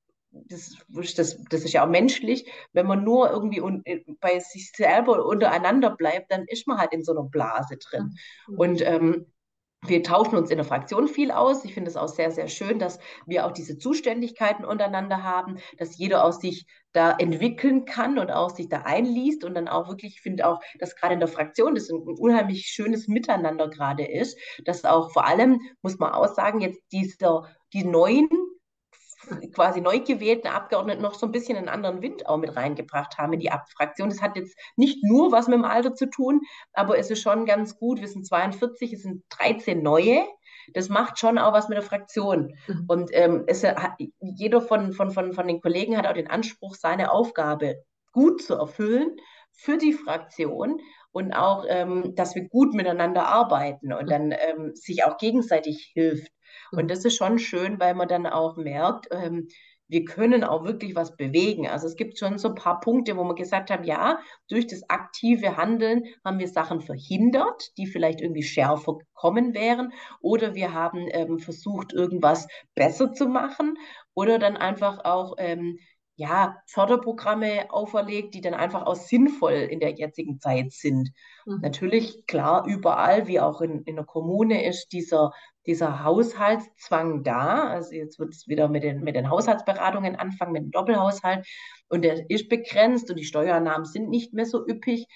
[0.48, 0.76] das,
[1.15, 5.26] das, das ist ja auch menschlich, wenn man nur irgendwie un, äh, bei sich selber
[5.26, 8.15] untereinander bleibt, dann ist man halt in so einer Blase drin.
[8.48, 8.58] Mhm.
[8.58, 9.26] Und ähm,
[9.88, 11.63] wir tauschen uns in der Fraktion viel aus.
[11.63, 15.98] Ich finde es auch sehr, sehr schön, dass wir auch diese Zuständigkeiten untereinander haben, dass
[15.98, 20.15] jeder aus sich da entwickeln kann und auch sich da einliest und dann auch wirklich,
[20.15, 24.39] ich finde auch, dass gerade in der Fraktion das ein unheimlich schönes Miteinander gerade ist,
[24.63, 28.30] dass auch vor allem, muss man auch sagen, jetzt dieser, die neuen
[29.54, 33.34] quasi neu gewählten Abgeordneten noch so ein bisschen einen anderen Wind auch mit reingebracht haben
[33.34, 34.10] in die Fraktion.
[34.10, 36.42] Das hat jetzt nicht nur was mit dem Alter zu tun,
[36.74, 38.02] aber es ist schon ganz gut.
[38.02, 40.26] Wir sind 42, es sind 13 neue.
[40.74, 42.56] Das macht schon auch was mit der Fraktion.
[42.68, 42.86] Mhm.
[42.88, 46.76] Und ähm, es hat, jeder von, von, von, von den Kollegen hat auch den Anspruch,
[46.76, 49.18] seine Aufgabe gut zu erfüllen
[49.52, 50.80] für die Fraktion
[51.12, 54.10] und auch, ähm, dass wir gut miteinander arbeiten und mhm.
[54.10, 56.32] dann ähm, sich auch gegenseitig hilft.
[56.72, 59.48] Und das ist schon schön, weil man dann auch merkt, ähm,
[59.88, 61.68] wir können auch wirklich was bewegen.
[61.68, 64.89] Also es gibt schon so ein paar Punkte, wo wir gesagt haben, ja, durch das
[64.89, 69.94] aktive Handeln haben wir Sachen verhindert, die vielleicht irgendwie schärfer gekommen wären.
[70.22, 73.78] Oder wir haben ähm, versucht, irgendwas besser zu machen.
[74.15, 75.78] Oder dann einfach auch ähm,
[76.17, 81.12] ja, Förderprogramme auferlegt, die dann einfach auch sinnvoll in der jetzigen Zeit sind.
[81.45, 81.60] Mhm.
[81.62, 85.34] Natürlich, klar, überall, wie auch in, in der Kommune, ist dieser,
[85.65, 87.67] dieser Haushaltszwang da.
[87.67, 91.45] Also jetzt wird es wieder mit den, mit den Haushaltsberatungen anfangen, mit dem Doppelhaushalt.
[91.89, 95.08] Und der ist begrenzt und die Steuernahmen sind nicht mehr so üppig.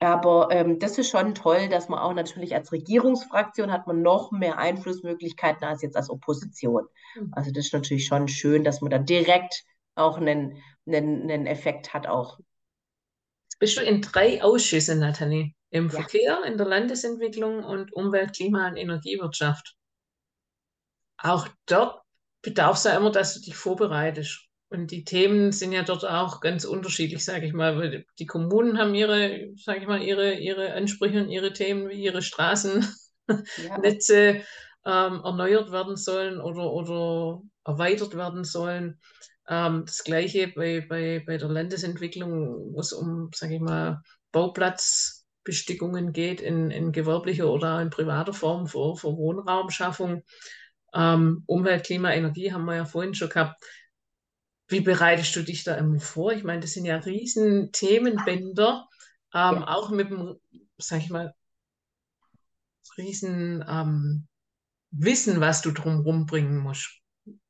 [0.00, 4.32] Aber ähm, das ist schon toll, dass man auch natürlich als Regierungsfraktion hat man noch
[4.32, 6.86] mehr Einflussmöglichkeiten als jetzt als Opposition.
[7.14, 7.28] Mhm.
[7.32, 11.94] Also das ist natürlich schon schön, dass man da direkt auch einen, einen, einen Effekt
[11.94, 12.38] hat auch.
[13.58, 15.52] Bist du in drei Ausschüssen, Nathalie?
[15.70, 15.90] Im ja.
[15.90, 19.76] Verkehr, in der Landesentwicklung und Umwelt, Klima und Energiewirtschaft.
[21.18, 22.02] Auch dort
[22.42, 24.46] bedarf es ja immer, dass du dich vorbereitest.
[24.70, 28.04] Und die Themen sind ja dort auch ganz unterschiedlich, sage ich mal.
[28.18, 32.22] Die Kommunen haben ihre, sage ich mal, ihre, ihre Ansprüche und ihre Themen, wie ihre
[32.22, 32.94] Straßennetze
[34.86, 35.06] ja.
[35.06, 39.00] ähm, erneuert werden sollen oder, oder erweitert werden sollen.
[39.50, 44.00] Ähm, das Gleiche bei, bei, bei der Landesentwicklung, wo es um, sage ich mal,
[44.32, 50.22] Bauplatzbestickungen geht in, in gewerblicher oder in privater Form für, für Wohnraumschaffung.
[50.94, 53.62] Ähm, Umwelt, Klima, Energie haben wir ja vorhin schon gehabt
[54.70, 56.32] wie bereitest du dich da immer vor?
[56.32, 58.88] Ich meine, das sind ja riesen Themenbänder,
[59.34, 59.68] ähm, ja.
[59.68, 60.36] auch mit dem,
[60.78, 61.34] sag ich mal,
[62.96, 64.28] riesen ähm,
[64.92, 66.99] Wissen, was du drumherum bringen musst.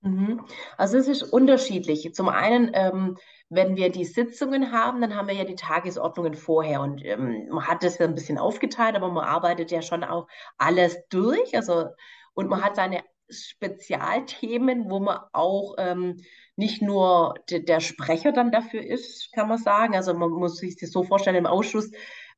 [0.03, 0.45] Mhm.
[0.77, 2.13] Also es ist unterschiedlich.
[2.15, 3.17] Zum einen, ähm,
[3.49, 7.67] wenn wir die Sitzungen haben, dann haben wir ja die Tagesordnungen vorher und ähm, man
[7.67, 11.57] hat das ja ein bisschen aufgeteilt, aber man arbeitet ja schon auch alles durch.
[11.57, 11.87] Also
[12.35, 16.21] und man hat seine Spezialthemen, wo man auch ähm,
[16.57, 19.95] nicht nur de, der Sprecher dann dafür ist, kann man sagen.
[19.95, 21.91] Also man muss sich das so vorstellen, im Ausschuss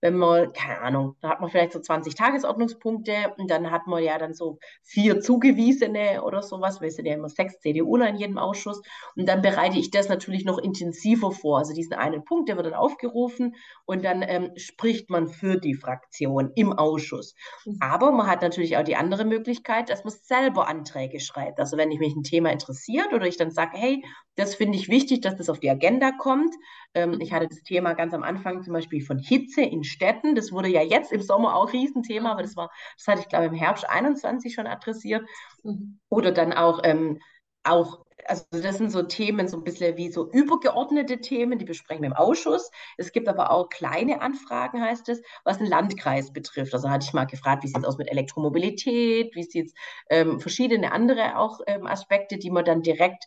[0.03, 4.03] wenn man, keine Ahnung, da hat man vielleicht so 20 Tagesordnungspunkte und dann hat man
[4.03, 8.37] ja dann so vier zugewiesene oder sowas, wir sind ja immer sechs CDUler in jedem
[8.37, 8.83] Ausschuss
[9.15, 11.59] und dann bereite ich das natürlich noch intensiver vor.
[11.59, 15.75] Also diesen einen Punkt, der wird dann aufgerufen und dann ähm, spricht man für die
[15.75, 17.35] Fraktion im Ausschuss.
[17.65, 17.79] Mhm.
[17.81, 21.61] Aber man hat natürlich auch die andere Möglichkeit, dass man selber Anträge schreibt.
[21.61, 24.03] Also wenn ich mich ein Thema interessiert oder ich dann sage, hey,
[24.35, 26.55] das finde ich wichtig, dass das auf die Agenda kommt.
[26.95, 30.35] Ähm, ich hatte das Thema ganz am Anfang zum Beispiel von Hitze in Städten.
[30.35, 33.47] Das wurde ja jetzt im Sommer auch Riesenthema, aber das war, das hatte ich glaube
[33.47, 35.23] im Herbst 21 schon adressiert.
[35.63, 36.01] Mhm.
[36.09, 37.21] Oder dann auch, ähm,
[37.65, 42.03] auch also das sind so Themen, so ein bisschen wie so übergeordnete Themen, die besprechen
[42.03, 42.71] wir im Ausschuss.
[42.97, 46.75] Es gibt aber auch kleine Anfragen, heißt es, was den Landkreis betrifft.
[46.75, 49.75] Also hatte ich mal gefragt, wie sieht es aus mit Elektromobilität, wie sieht es
[50.11, 53.25] ähm, verschiedene andere auch ähm, Aspekte, die man dann direkt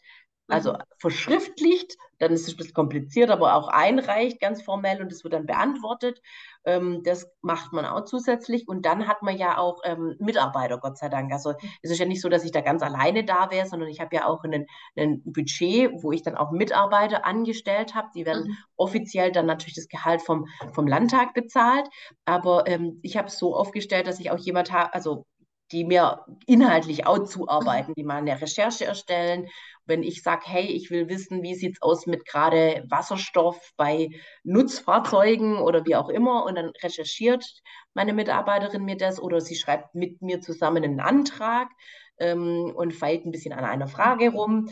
[0.47, 0.77] also mhm.
[0.97, 5.34] verschriftlicht, dann ist es ein bisschen kompliziert, aber auch einreicht ganz formell und es wird
[5.34, 6.21] dann beantwortet.
[6.65, 10.97] Ähm, das macht man auch zusätzlich und dann hat man ja auch ähm, Mitarbeiter, Gott
[10.97, 11.31] sei Dank.
[11.34, 11.69] Also mhm.
[11.81, 14.15] es ist ja nicht so, dass ich da ganz alleine da wäre, sondern ich habe
[14.15, 18.10] ja auch ein Budget, wo ich dann auch Mitarbeiter angestellt habe.
[18.15, 18.58] Die werden mhm.
[18.77, 21.88] offiziell dann natürlich das Gehalt vom, vom Landtag bezahlt,
[22.25, 25.25] aber ähm, ich habe es so aufgestellt, dass ich auch jemand habe, also
[25.71, 29.47] die mir inhaltlich auch zuarbeiten, die mal eine Recherche erstellen.
[29.85, 34.09] Wenn ich sage, hey, ich will wissen, wie sieht es aus mit gerade Wasserstoff bei
[34.43, 37.45] Nutzfahrzeugen oder wie auch immer, und dann recherchiert
[37.93, 41.69] meine Mitarbeiterin mir das oder sie schreibt mit mir zusammen einen Antrag
[42.19, 44.69] ähm, und feilt ein bisschen an einer Frage rum.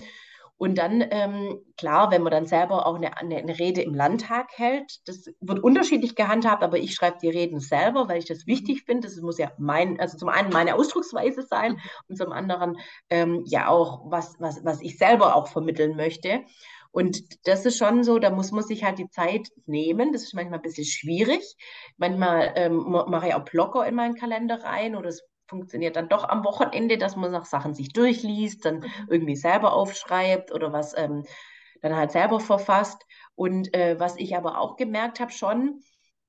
[0.57, 4.99] Und dann, ähm, klar, wenn man dann selber auch eine, eine, Rede im Landtag hält,
[5.07, 9.07] das wird unterschiedlich gehandhabt, aber ich schreibe die Reden selber, weil ich das wichtig finde.
[9.07, 12.77] Das muss ja mein, also zum einen meine Ausdrucksweise sein und zum anderen
[13.09, 16.43] ähm, ja auch, was, was, was ich selber auch vermitteln möchte.
[16.91, 20.13] Und das ist schon so, da muss man sich halt die Zeit nehmen.
[20.13, 21.55] Das ist manchmal ein bisschen schwierig.
[21.97, 26.27] Manchmal ähm, mache ich auch Blocker in meinen Kalender rein oder es funktioniert dann doch
[26.27, 28.91] am Wochenende, dass man nach Sachen sich durchliest, dann mhm.
[29.09, 31.23] irgendwie selber aufschreibt oder was ähm,
[31.81, 33.05] dann halt selber verfasst.
[33.35, 35.81] Und äh, was ich aber auch gemerkt habe schon,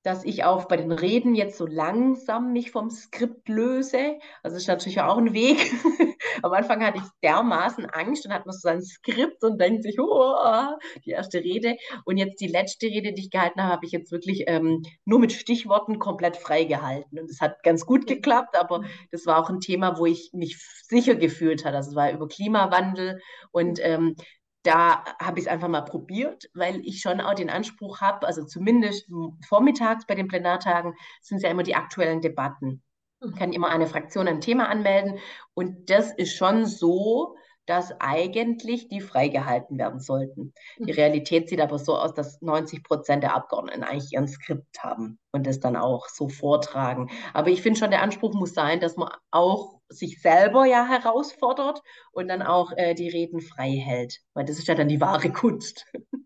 [0.05, 4.19] dass ich auch bei den Reden jetzt so langsam mich vom Skript löse.
[4.43, 5.73] Also ist natürlich auch ein Weg.
[6.43, 9.99] Am Anfang hatte ich dermaßen Angst und hat man so ein Skript und denkt sich,
[9.99, 11.77] oh, die erste Rede.
[12.05, 15.21] Und jetzt die letzte Rede, die ich gehalten habe, habe ich jetzt wirklich ähm, nur
[15.21, 17.19] mit Stichworten komplett frei gehalten.
[17.19, 20.59] Und es hat ganz gut geklappt, aber das war auch ein Thema, wo ich mich
[20.87, 21.79] sicher gefühlt habe.
[21.79, 24.17] Also es war über Klimawandel und ähm,
[24.65, 28.45] da habe ich es einfach mal probiert, weil ich schon auch den Anspruch habe, also
[28.45, 29.07] zumindest
[29.47, 32.83] vormittags bei den Plenartagen sind es ja immer die aktuellen Debatten.
[33.21, 33.35] Ich mhm.
[33.37, 35.19] kann immer eine Fraktion ein Thema anmelden
[35.53, 40.53] und das ist schon so, dass eigentlich die freigehalten werden sollten.
[40.79, 40.99] Die mhm.
[40.99, 45.47] Realität sieht aber so aus, dass 90 Prozent der Abgeordneten eigentlich ihren Skript haben und
[45.47, 47.11] das dann auch so vortragen.
[47.33, 51.81] Aber ich finde schon, der Anspruch muss sein, dass man auch sich selber ja herausfordert
[52.13, 55.31] und dann auch äh, die Reden frei hält, weil das ist ja dann die wahre
[55.33, 55.87] Kunst.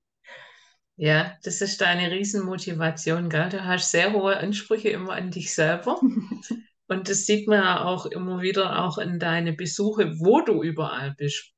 [1.00, 3.50] Ja, das ist deine Riesenmotivation, gell?
[3.50, 6.00] Du hast sehr hohe Ansprüche immer an dich selber.
[6.88, 11.14] Und das sieht man ja auch immer wieder auch in deine Besuche, wo du überall
[11.16, 11.52] bist.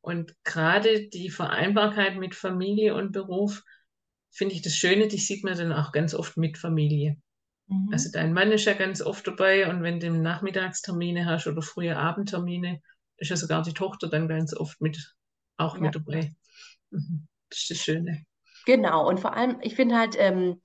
[0.00, 3.62] Und gerade die Vereinbarkeit mit Familie und Beruf,
[4.30, 7.18] finde ich das Schöne, die sieht man dann auch ganz oft mit Familie.
[7.70, 7.88] Mhm.
[7.92, 11.96] Also dein Mann ist ja ganz oft dabei und wenn du Nachmittagstermine hast oder frühe
[11.96, 12.82] Abendtermine,
[13.16, 15.14] ist ja sogar die Tochter dann ganz oft mit,
[15.56, 15.82] auch ja.
[15.82, 16.32] mit dabei.
[16.90, 17.28] Mhm.
[17.48, 18.24] Das ist das Schöne.
[18.66, 20.60] Genau, und vor allem, ich finde halt, ähm,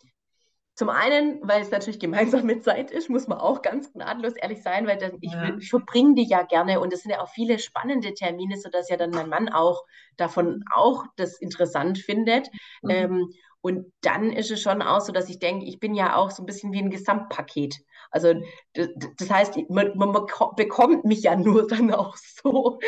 [0.74, 4.62] zum einen, weil es natürlich gemeinsam mit Zeit ist, muss man auch ganz gnadenlos ehrlich
[4.62, 5.56] sein, weil dann, ich, ja.
[5.58, 8.98] ich verbringe die ja gerne und es sind ja auch viele spannende Termine, sodass ja
[8.98, 9.84] dann mein Mann auch
[10.18, 12.50] davon auch das interessant findet.
[12.82, 12.89] Mhm.
[12.89, 13.30] Ähm,
[13.65, 16.43] und dann ist es schon auch so, dass ich denke, ich bin ja auch so
[16.43, 17.75] ein bisschen wie ein Gesamtpaket.
[18.15, 18.34] Also
[18.71, 20.13] das, heißt, man, man,
[20.56, 22.80] bekommt mich ja nur dann auch so.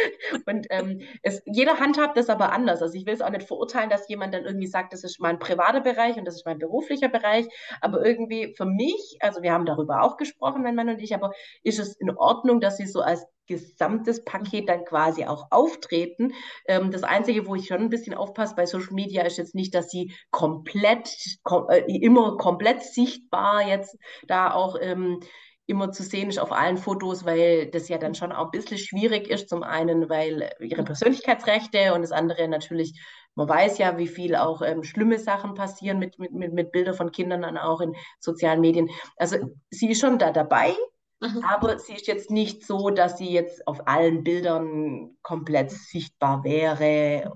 [0.45, 2.81] Und ähm, es, jeder handhabt das aber anders.
[2.81, 5.37] Also ich will es auch nicht verurteilen, dass jemand dann irgendwie sagt, das ist mein
[5.37, 7.45] privater Bereich und das ist mein beruflicher Bereich.
[7.81, 11.33] Aber irgendwie für mich, also wir haben darüber auch gesprochen, mein Mann und ich, aber
[11.61, 16.33] ist es in Ordnung, dass sie so als gesamtes Paket dann quasi auch auftreten.
[16.67, 19.73] Ähm, das Einzige, wo ich schon ein bisschen aufpasse bei Social Media, ist jetzt nicht,
[19.73, 21.09] dass sie komplett,
[21.43, 25.16] kom äh, immer komplett sichtbar jetzt da auch ähm,
[25.65, 28.77] immer zu sehen ist auf allen Fotos, weil das ja dann schon auch ein bisschen
[28.77, 29.49] schwierig ist.
[29.49, 32.99] Zum einen, weil ihre Persönlichkeitsrechte und das andere natürlich,
[33.35, 36.95] man weiß ja, wie viel auch ähm, schlimme Sachen passieren mit, mit, mit, mit Bildern
[36.95, 38.89] von Kindern dann auch in sozialen Medien.
[39.17, 39.37] Also
[39.69, 40.73] sie ist schon da dabei,
[41.19, 41.43] Mhm.
[41.43, 47.35] Aber sie ist jetzt nicht so, dass sie jetzt auf allen Bildern komplett sichtbar wäre.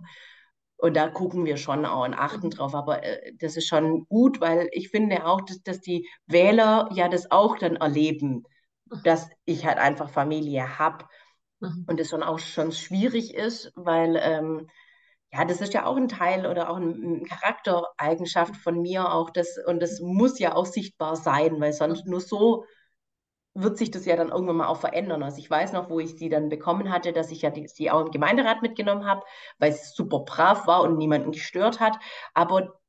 [0.82, 2.52] Und da gucken wir schon auch und achten mhm.
[2.52, 2.74] drauf.
[2.74, 7.08] Aber äh, das ist schon gut, weil ich finde auch, dass, dass die Wähler ja
[7.08, 8.44] das auch dann erleben,
[8.90, 9.04] mhm.
[9.04, 11.06] dass ich halt einfach Familie habe.
[11.60, 11.86] Mhm.
[11.88, 14.68] Und das schon auch schon schwierig ist, weil ähm,
[15.32, 19.58] ja, das ist ja auch ein Teil oder auch eine Charaktereigenschaft von mir auch das
[19.66, 22.66] und das muss ja auch sichtbar sein, weil sonst nur so
[23.54, 25.24] wird sich das ja dann irgendwann mal auch verändern.
[25.24, 27.92] Also ich weiß noch, wo ich sie dann bekommen hatte, dass ich ja die, sie
[27.92, 29.24] auch im Gemeinderat mitgenommen habe,
[29.60, 31.98] weil sie super brav war und niemanden gestört hat.
[32.34, 32.80] Aber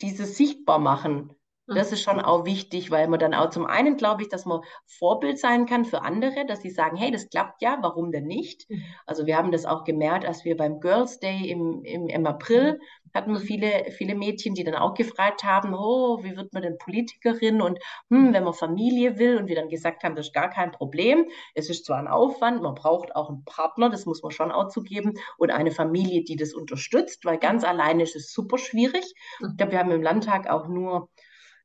[0.00, 1.34] dieses Sichtbarmachen,
[1.74, 4.60] das ist schon auch wichtig, weil man dann auch zum einen glaube ich, dass man
[4.86, 8.68] Vorbild sein kann für andere, dass sie sagen, hey, das klappt ja, warum denn nicht?
[8.70, 8.82] Mhm.
[9.06, 12.74] Also wir haben das auch gemerkt, als wir beim Girls Day im, im, im April
[12.74, 13.10] mhm.
[13.14, 16.78] hatten wir viele, viele Mädchen, die dann auch gefragt haben, oh, wie wird man denn
[16.78, 17.60] Politikerin?
[17.60, 17.78] Und
[18.08, 21.26] hm, wenn man Familie will und wir dann gesagt haben, das ist gar kein Problem.
[21.54, 24.68] Es ist zwar ein Aufwand, man braucht auch einen Partner, das muss man schon auch
[24.68, 29.14] zugeben, und eine Familie, die das unterstützt, weil ganz alleine ist es super schwierig.
[29.40, 31.08] Ich glaube, wir haben im Landtag auch nur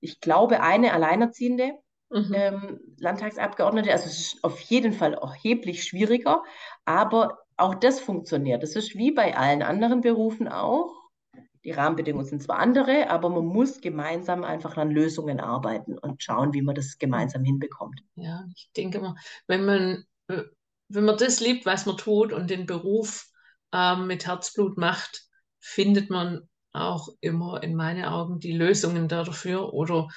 [0.04, 1.72] ich glaube, eine Alleinerziehende
[2.10, 2.32] mhm.
[2.34, 3.92] ähm, Landtagsabgeordnete.
[3.92, 6.44] Also es ist auf jeden Fall erheblich schwieriger,
[6.86, 8.64] aber auch das funktioniert.
[8.64, 10.94] Das ist wie bei allen anderen Berufen auch.
[11.64, 16.54] Die Rahmenbedingungen sind zwar andere, aber man muss gemeinsam einfach an Lösungen arbeiten und schauen,
[16.54, 18.02] wie man das gemeinsam hinbekommt.
[18.16, 19.16] Ja, ich denke mal,
[19.48, 23.30] wenn man, wenn man das liebt, was man tut und den Beruf
[23.72, 30.08] ähm, mit Herzblut macht, findet man auch immer in meinen Augen die Lösungen dafür oder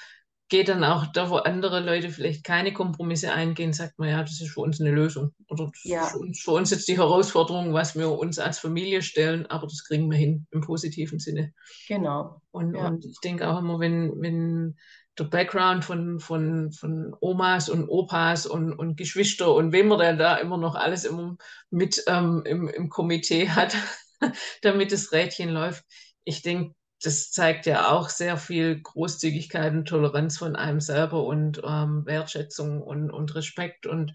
[0.48, 4.40] geht dann auch da, wo andere Leute vielleicht keine Kompromisse eingehen, sagt man, ja, das
[4.40, 5.34] ist für uns eine Lösung.
[5.48, 6.04] Oder das ja.
[6.04, 9.66] ist für uns, für uns jetzt die Herausforderung, was wir uns als Familie stellen, aber
[9.66, 11.52] das kriegen wir hin im positiven Sinne.
[11.88, 12.40] Genau.
[12.52, 12.86] Und, ja.
[12.86, 14.76] und ich denke auch immer, wenn, wenn
[15.18, 20.18] der Background von, von, von Omas und Opas und, und Geschwister und wem man denn
[20.18, 21.36] da immer noch alles immer
[21.70, 23.76] mit ähm, im, im Komitee hat,
[24.62, 25.84] damit das Rädchen läuft
[26.26, 31.62] ich denke, das zeigt ja auch sehr viel Großzügigkeit und Toleranz von einem selber und
[31.64, 34.12] ähm, Wertschätzung und, und Respekt und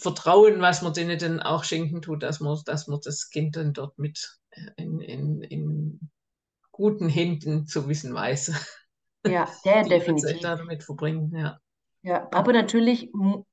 [0.00, 3.72] Vertrauen, was man denen dann auch schenken tut, dass man, dass man das Kind dann
[3.72, 4.38] dort mit
[4.76, 6.00] in, in, in
[6.70, 8.52] guten Händen zu wissen weiß.
[9.24, 10.40] Ja, ja definitiv.
[10.40, 11.60] damit verbringen, ja.
[12.02, 13.08] Ja, aber natürlich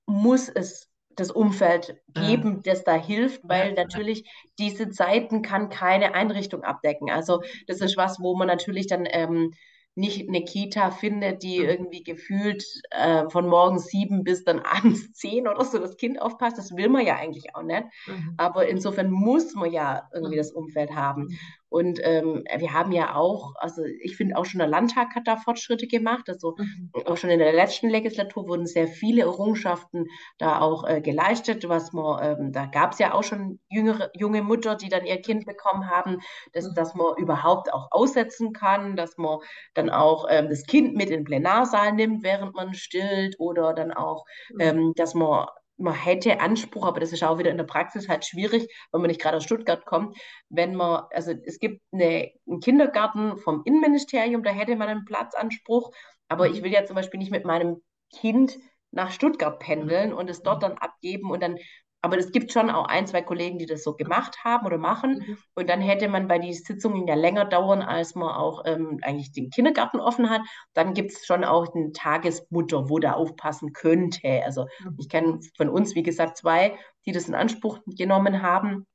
[0.08, 2.74] muss es das Umfeld geben, ja.
[2.74, 7.10] das da hilft, weil natürlich diese Zeiten kann keine Einrichtung abdecken.
[7.10, 9.52] Also das ist was, wo man natürlich dann ähm,
[9.96, 15.48] nicht eine Kita findet, die irgendwie gefühlt äh, von morgens sieben bis dann abends zehn
[15.48, 16.58] oder so das Kind aufpasst.
[16.58, 17.84] Das will man ja eigentlich auch nicht.
[18.08, 18.34] Mhm.
[18.38, 20.40] Aber insofern muss man ja irgendwie mhm.
[20.40, 21.38] das Umfeld haben.
[21.70, 25.38] Und ähm, wir haben ja auch, also ich finde auch schon der Landtag hat da
[25.38, 26.28] Fortschritte gemacht.
[26.28, 26.92] Also mhm.
[27.06, 30.08] auch schon in der letzten Legislatur wurden sehr viele Errungenschaften
[30.40, 34.42] da auch äh, geleistet, was man, ähm, da gab es ja auch schon jüngere, junge
[34.42, 36.20] Mütter, die dann ihr Kind bekommen haben,
[36.54, 36.74] dass, mhm.
[36.76, 39.40] dass man überhaupt auch aussetzen kann, dass man
[39.76, 43.92] dann auch ähm, das Kind mit in den Plenarsaal nimmt, während man stillt, oder dann
[43.92, 44.60] auch, mhm.
[44.60, 45.48] ähm, dass man
[45.80, 49.10] man hätte Anspruch, aber das ist auch wieder in der Praxis halt schwierig, wenn man
[49.10, 50.18] nicht gerade aus Stuttgart kommt.
[50.50, 55.92] Wenn man, also es gibt eine, einen Kindergarten vom Innenministerium, da hätte man einen Platzanspruch,
[56.28, 57.82] aber ich will ja zum Beispiel nicht mit meinem
[58.14, 58.58] Kind
[58.92, 61.58] nach Stuttgart pendeln und es dort dann abgeben und dann
[62.02, 65.24] aber es gibt schon auch ein, zwei Kollegen, die das so gemacht haben oder machen.
[65.26, 65.38] Mhm.
[65.56, 69.32] Und dann hätte man bei die Sitzungen ja länger dauern, als man auch ähm, eigentlich
[69.32, 70.42] den Kindergarten offen hat.
[70.74, 74.44] Dann gibt es schon auch eine Tagesmutter, wo da aufpassen könnte.
[74.46, 74.96] Also mhm.
[74.98, 78.86] ich kenne von uns, wie gesagt, zwei, die das in Anspruch genommen haben.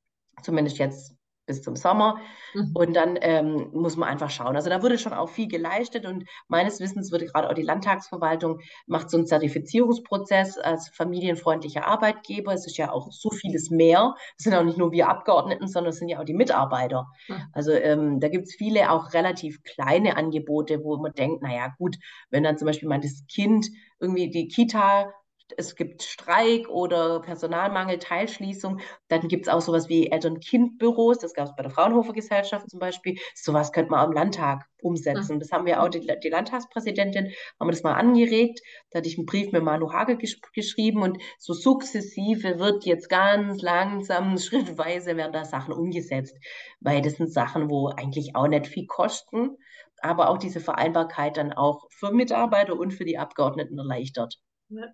[0.42, 1.14] Zumindest jetzt
[1.47, 2.18] bis zum Sommer.
[2.55, 2.70] Mhm.
[2.74, 4.57] Und dann ähm, muss man einfach schauen.
[4.57, 8.61] Also da wurde schon auch viel geleistet und meines Wissens würde gerade auch die Landtagsverwaltung
[8.86, 12.53] macht so einen Zertifizierungsprozess als familienfreundlicher Arbeitgeber.
[12.53, 14.14] Es ist ja auch so vieles mehr.
[14.38, 17.07] Es sind auch nicht nur wir Abgeordneten, sondern es sind ja auch die Mitarbeiter.
[17.28, 17.42] Mhm.
[17.53, 21.97] Also ähm, da gibt es viele auch relativ kleine Angebote, wo man denkt, naja gut,
[22.30, 23.68] wenn dann zum Beispiel mal das Kind
[24.01, 25.12] irgendwie die Kita
[25.57, 28.80] es gibt Streik oder Personalmangel, Teilschließung.
[29.09, 31.18] Dann gibt es auch sowas wie Eltern-Kind-Büros.
[31.18, 33.18] Das gab es bei der Fraunhofer Gesellschaft zum Beispiel.
[33.34, 35.40] Sowas könnte man auch im Landtag umsetzen.
[35.40, 38.61] Das haben wir auch, die, die Landtagspräsidentin, haben wir das mal angeregt.
[38.90, 43.09] Da hatte ich einen Brief mit Manu Hage gesch geschrieben und so sukzessive wird jetzt
[43.09, 46.36] ganz langsam, schrittweise werden da Sachen umgesetzt.
[46.80, 49.57] Weil das sind Sachen, wo eigentlich auch nicht viel kosten,
[50.01, 54.38] aber auch diese Vereinbarkeit dann auch für Mitarbeiter und für die Abgeordneten erleichtert.
[54.68, 54.86] Ja.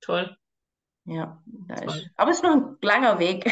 [0.00, 0.36] Toll.
[1.04, 2.10] Ja, Toll.
[2.16, 3.46] aber es ist noch ein langer Weg.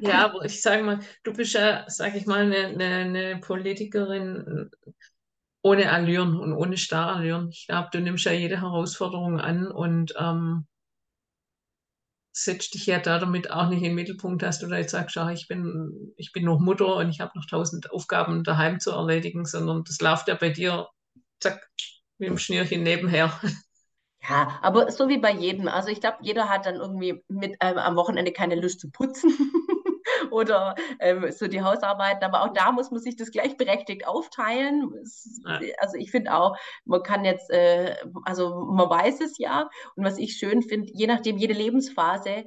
[0.00, 4.70] ja, aber ich sage mal, du bist ja, sage ich mal, eine, eine, eine, Politikerin
[5.62, 7.50] ohne Allüren und ohne Starrallüren.
[7.50, 10.66] Ich glaube, du nimmst ja jede Herausforderung an und ähm,
[12.32, 15.16] setzt dich ja da damit auch nicht in den Mittelpunkt, dass du da jetzt sagst,
[15.34, 19.44] ich bin, ich bin noch Mutter und ich habe noch tausend Aufgaben daheim zu erledigen,
[19.44, 20.88] sondern das läuft ja bei dir,
[21.40, 21.68] zack,
[22.18, 23.38] mit dem Schnürchen nebenher.
[24.28, 25.68] Ja, aber so wie bei jedem.
[25.68, 29.30] Also ich glaube, jeder hat dann irgendwie mit ähm, am Wochenende keine Lust zu putzen
[30.30, 32.22] oder ähm, so die Hausarbeiten.
[32.24, 34.92] Aber auch da muss man sich das gleichberechtigt aufteilen.
[35.02, 35.60] Es, ja.
[35.78, 39.70] Also ich finde auch, man kann jetzt, äh, also man weiß es ja.
[39.96, 42.44] Und was ich schön finde, je nachdem, jede Lebensphase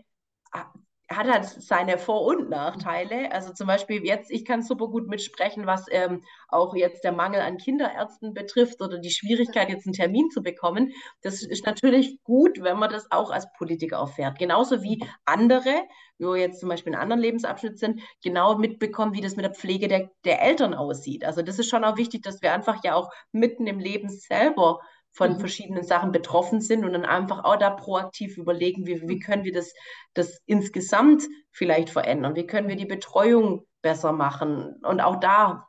[1.16, 3.32] hat halt seine Vor- und Nachteile.
[3.32, 7.42] Also zum Beispiel jetzt, ich kann super gut mitsprechen, was ähm, auch jetzt der Mangel
[7.42, 10.94] an Kinderärzten betrifft oder die Schwierigkeit, jetzt einen Termin zu bekommen.
[11.22, 14.40] Das ist natürlich gut, wenn man das auch als Politiker erfährt.
[14.40, 15.74] Genauso wie andere,
[16.20, 19.88] wo jetzt zum Beispiel in anderen Lebensabschnitt sind, genau mitbekommen, wie das mit der Pflege
[19.88, 21.26] der, der Eltern aussieht.
[21.26, 24.80] Also das ist schon auch wichtig, dass wir einfach ja auch mitten im Leben selber
[25.14, 25.40] von mhm.
[25.40, 29.54] verschiedenen Sachen betroffen sind und dann einfach auch da proaktiv überlegen, wie, wie können wir
[29.54, 29.74] das,
[30.14, 32.36] das insgesamt vielleicht verändern?
[32.36, 34.76] Wie können wir die Betreuung besser machen?
[34.84, 35.68] Und auch da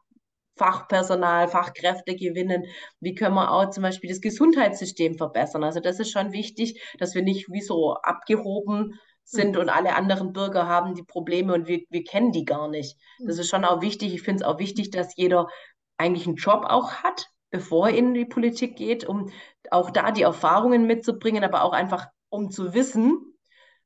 [0.56, 2.66] Fachpersonal, Fachkräfte gewinnen.
[3.00, 5.64] Wie können wir auch zum Beispiel das Gesundheitssystem verbessern?
[5.64, 9.62] Also das ist schon wichtig, dass wir nicht wie so abgehoben sind mhm.
[9.62, 12.96] und alle anderen Bürger haben die Probleme und wir, wir kennen die gar nicht.
[13.18, 13.40] Das mhm.
[13.40, 14.14] ist schon auch wichtig.
[14.14, 15.48] Ich finde es auch wichtig, dass jeder
[15.96, 19.30] eigentlich einen Job auch hat, bevor er in die Politik geht, um
[19.70, 23.36] auch da die Erfahrungen mitzubringen, aber auch einfach, um zu wissen,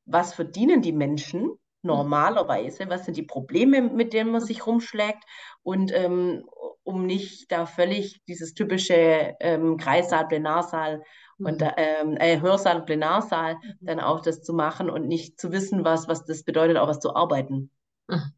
[0.07, 1.51] was verdienen die Menschen
[1.83, 5.23] normalerweise, was sind die Probleme, mit denen man sich rumschlägt
[5.63, 6.49] und ähm,
[6.83, 11.03] um nicht da völlig dieses typische ähm, Kreissaal, Plenarsaal
[11.37, 11.71] und mhm.
[11.77, 13.77] ähm, äh, Hörsaal, Plenarsaal mhm.
[13.83, 17.01] dann auch das zu machen und nicht zu wissen, was, was das bedeutet, auch was
[17.01, 17.71] zu arbeiten.
[18.07, 18.33] Mhm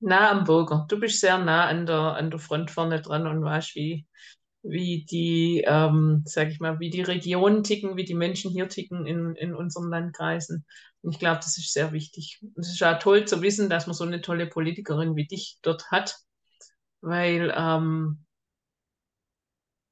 [0.00, 0.86] nah am Bürger.
[0.88, 4.06] Du bist sehr nah an der, an der Front vorne dran und weißt, wie,
[4.62, 9.06] wie die, ähm, sag ich mal, wie die Regionen ticken, wie die Menschen hier ticken
[9.06, 10.66] in, in unseren Landkreisen.
[11.02, 12.40] Und ich glaube, das ist sehr wichtig.
[12.56, 15.90] es ist ja toll zu wissen, dass man so eine tolle Politikerin wie dich dort
[15.90, 16.16] hat,
[17.00, 18.24] weil ähm,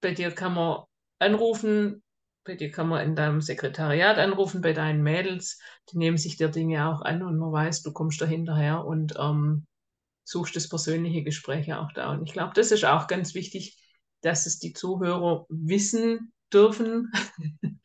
[0.01, 0.85] bei dir kann man
[1.19, 2.03] anrufen,
[2.45, 5.61] bei dir kann man in deinem Sekretariat anrufen, bei deinen Mädels,
[5.93, 9.15] die nehmen sich der Dinge auch an und man weiß, du kommst da hinterher und
[9.19, 9.67] ähm,
[10.29, 12.13] suchst das persönliche Gespräch auch da.
[12.13, 13.79] Und ich glaube, das ist auch ganz wichtig,
[14.21, 17.11] dass es die Zuhörer wissen dürfen,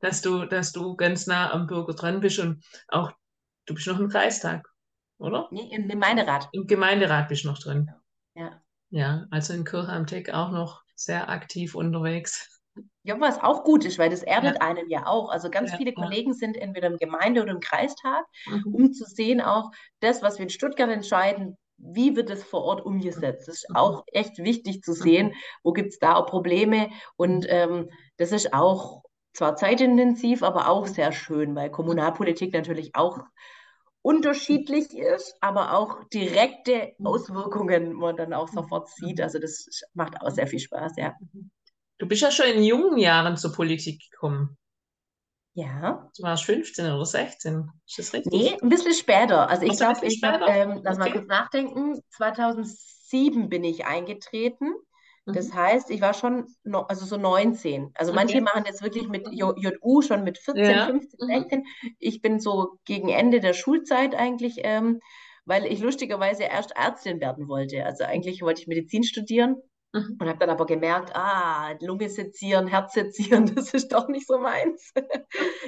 [0.00, 3.12] dass du, dass du ganz nah am Bürger dran bist und auch,
[3.66, 4.68] du bist noch im Kreistag,
[5.18, 5.48] oder?
[5.52, 6.48] Nee, im Gemeinderat.
[6.52, 7.90] Im Gemeinderat bist du noch drin.
[8.34, 8.60] Ja.
[8.90, 12.60] Ja, also in Kirche am Teck auch noch sehr aktiv unterwegs.
[13.04, 14.60] Ja, was auch gut ist, weil das erdet ja.
[14.60, 15.30] einen ja auch.
[15.30, 16.02] Also ganz ja, viele ja.
[16.02, 18.74] Kollegen sind entweder im Gemeinde- oder im Kreistag, mhm.
[18.74, 19.70] um zu sehen auch
[20.00, 23.48] das, was wir in Stuttgart entscheiden, wie wird es vor Ort umgesetzt?
[23.48, 23.76] Das ist mhm.
[23.76, 25.34] auch echt wichtig zu sehen, mhm.
[25.62, 26.90] wo gibt es da auch Probleme.
[27.16, 33.20] Und ähm, das ist auch zwar zeitintensiv, aber auch sehr schön, weil Kommunalpolitik natürlich auch
[34.02, 37.06] unterschiedlich ist, aber auch direkte mhm.
[37.06, 39.20] Auswirkungen man dann auch sofort sieht.
[39.20, 41.14] Also das macht auch sehr viel Spaß, ja.
[41.98, 44.56] Du bist ja schon in jungen Jahren zur Politik gekommen.
[45.56, 46.10] Ja.
[46.16, 48.32] Du warst 15 oder 16, ist das richtig?
[48.32, 49.48] Nee, ein bisschen später.
[49.48, 51.12] Also ich glaube, ich habe, ähm, lass mal Okay.
[51.12, 54.72] kurz nachdenken, 2007 bin ich eingetreten.
[55.32, 55.54] Das Mhm.
[55.54, 57.90] heißt, ich war schon, no, also so 19.
[57.94, 58.40] Also manche Okay.
[58.40, 59.32] machen jetzt wirklich mit Mhm.
[59.32, 60.80] JU schon mit 14, Ja.
[60.80, 61.26] 15, Mhm.
[61.26, 61.64] 16.
[61.98, 65.00] Ich bin so gegen Ende der Schulzeit eigentlich, ähm,
[65.44, 67.84] weil ich lustigerweise erst Ärztin werden wollte.
[67.84, 69.56] Also eigentlich wollte ich Medizin studieren
[69.94, 70.16] Mhm.
[70.20, 74.38] und habe dann aber gemerkt, ah, Lunge sezieren, Herz sezieren, das ist doch nicht so
[74.38, 74.92] meins.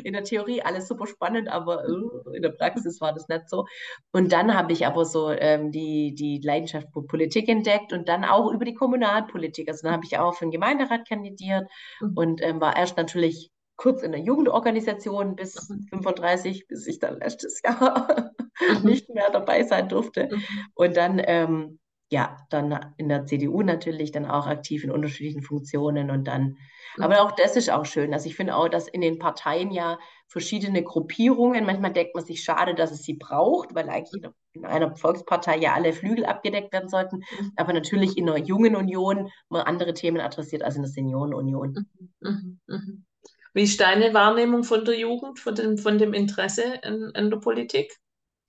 [0.04, 3.66] In der Theorie alles super spannend, aber äh, in der Praxis war das nicht so.
[4.12, 8.24] Und dann habe ich aber so ähm, die, die Leidenschaft für Politik entdeckt und dann
[8.24, 9.68] auch über die Kommunalpolitik.
[9.68, 11.68] Also dann habe ich auch für den Gemeinderat kandidiert
[12.00, 12.12] Mhm.
[12.16, 15.86] und ähm, war erst natürlich kurz in der Jugendorganisation bis Mhm.
[15.90, 18.32] 35, bis ich dann letztes Jahr
[18.82, 18.84] Mhm.
[18.84, 20.28] nicht mehr dabei sein durfte.
[20.32, 20.46] Mhm.
[20.74, 21.78] Und dann, ähm,
[22.11, 26.57] ja, dann in der CDU natürlich, dann auch aktiv in unterschiedlichen Funktionen und dann,
[26.98, 28.14] aber auch das ist auch schön.
[28.14, 29.98] Also ich finde auch, dass in den Parteien ja
[30.28, 34.64] verschiedene Gruppierungen, manchmal denkt man sich schade, dass es sie braucht, weil eigentlich in, in
[34.64, 37.52] einer Volkspartei ja alle Flügel abgedeckt werden sollten, Mhm.
[37.57, 41.86] aber natürlich in einer jungen Union man andere Themen adressiert als in der Seniorenunion.
[42.20, 42.61] Mhm.
[42.66, 43.04] Mhm.
[43.52, 47.38] Wie ist deine Wahrnehmung von der Jugend, von dem, von dem Interesse in, in der
[47.38, 47.90] Politik?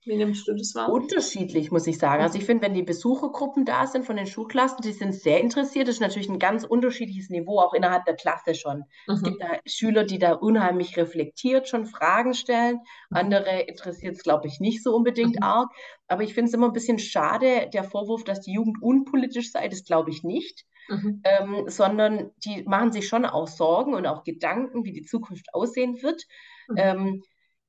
[0.04, 0.90] Wie nimmst du das wahr?
[0.90, 2.22] Unterschiedlich, muss ich sagen.
[2.22, 5.86] Also ich finde, wenn die Besuchergruppen da sind von den Schulklassen, die sind sehr interessiert.
[5.86, 8.84] Das ist natürlich ein ganz unterschiedliches Niveau, auch innerhalb der Klasse schon.
[9.12, 9.22] Es Mhm.
[9.22, 12.80] gibt da Schüler, die da unheimlich reflektiert schon Fragen stellen.
[13.12, 15.42] Andere interessiert es, glaube ich, nicht so unbedingt Mhm.
[15.42, 15.70] arg.
[16.06, 19.68] Aber ich finde es immer ein bisschen schade, der Vorwurf, dass die Jugend unpolitisch sei,
[19.68, 20.64] das glaube ich nicht.
[20.88, 21.22] Mhm.
[21.24, 26.00] Ähm, sondern die machen sich schon auch Sorgen und auch Gedanken, wie die Zukunft aussehen
[26.02, 26.22] wird.
[26.68, 26.76] Mhm.
[26.76, 27.22] Ähm,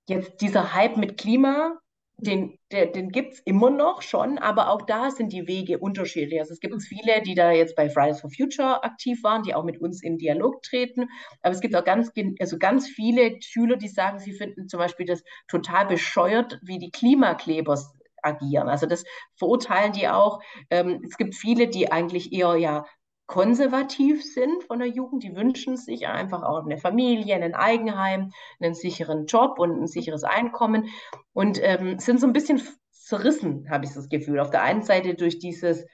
[0.07, 1.79] jetzt dieser Hype mit Klima,
[2.21, 6.39] den, der, den gibt es immer noch schon, aber auch da sind die Wege unterschiedlich.
[6.39, 6.79] Also es gibt Mhm.
[6.81, 10.17] viele, die da jetzt bei Fridays for Future aktiv waren, die auch mit uns in
[10.17, 11.07] Dialog treten.
[11.41, 15.05] Aber es gibt auch ganz, also ganz viele Schüler, die sagen, sie finden zum Beispiel
[15.05, 17.77] das total bescheuert, wie die Klimakleber
[18.21, 18.67] agieren.
[18.67, 19.03] Also das
[19.37, 20.41] verurteilen die auch.
[20.69, 22.85] Ähm, es gibt viele, die eigentlich eher ja
[23.29, 28.73] konservativ sind von der Jugend, die wünschen sich einfach auch eine Familie, ein Eigenheim, einen
[28.73, 30.89] sicheren Job und ein sicheres Einkommen.
[31.31, 32.59] Und ähm, sind so ein bisschen
[32.89, 34.39] zerrissen, habe ich das Gefühl.
[34.39, 35.85] Auf der einen Seite durch dieses,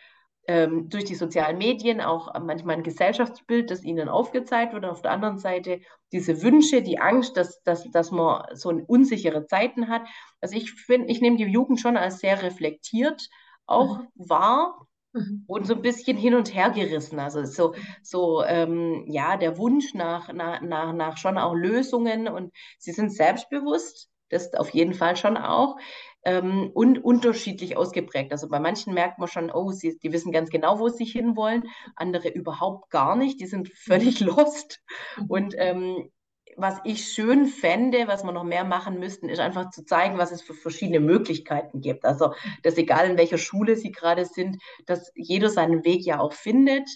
[0.48, 5.02] ähm, durch die sozialen Medien auch manchmal ein Gesellschaftsbild, das ihnen aufgezeigt wird, und auf
[5.02, 5.82] der anderen Seite
[6.14, 10.04] diese Wünsche, die Angst, dass, dass, dass man so unsichere Zeiten hat.
[10.40, 13.28] Also ich finde, ich nehme die Jugend schon als sehr reflektiert
[13.68, 15.46] auch wahr Mhm.
[15.48, 17.20] und so ein bisschen hin und her gerissen.
[17.20, 22.54] Also so, so ähm, ja, der Wunsch nach, nach, nach, nach schon auch Lösungen und
[22.78, 25.78] sie sind selbstbewusst, das auf jeden Fall schon auch,
[26.26, 28.34] ähm, und unterschiedlich ausgeprägt.
[28.34, 31.64] Also bei manchen merkt man schon, oh, sie, die wissen ganz genau, wo sie hinwollen,
[31.96, 34.82] andere überhaupt gar nicht, die sind völlig lost.
[35.16, 35.26] Mhm.
[35.28, 36.12] Und ähm,
[36.58, 40.32] was ich schön fände, was wir noch mehr machen müssten, ist einfach zu zeigen, was
[40.32, 42.06] es für verschiedene Möglichkeiten gibt.
[42.06, 42.34] Also,
[42.64, 46.88] dass egal in welcher Schule sie gerade sind, dass jeder seinen Weg ja auch findet,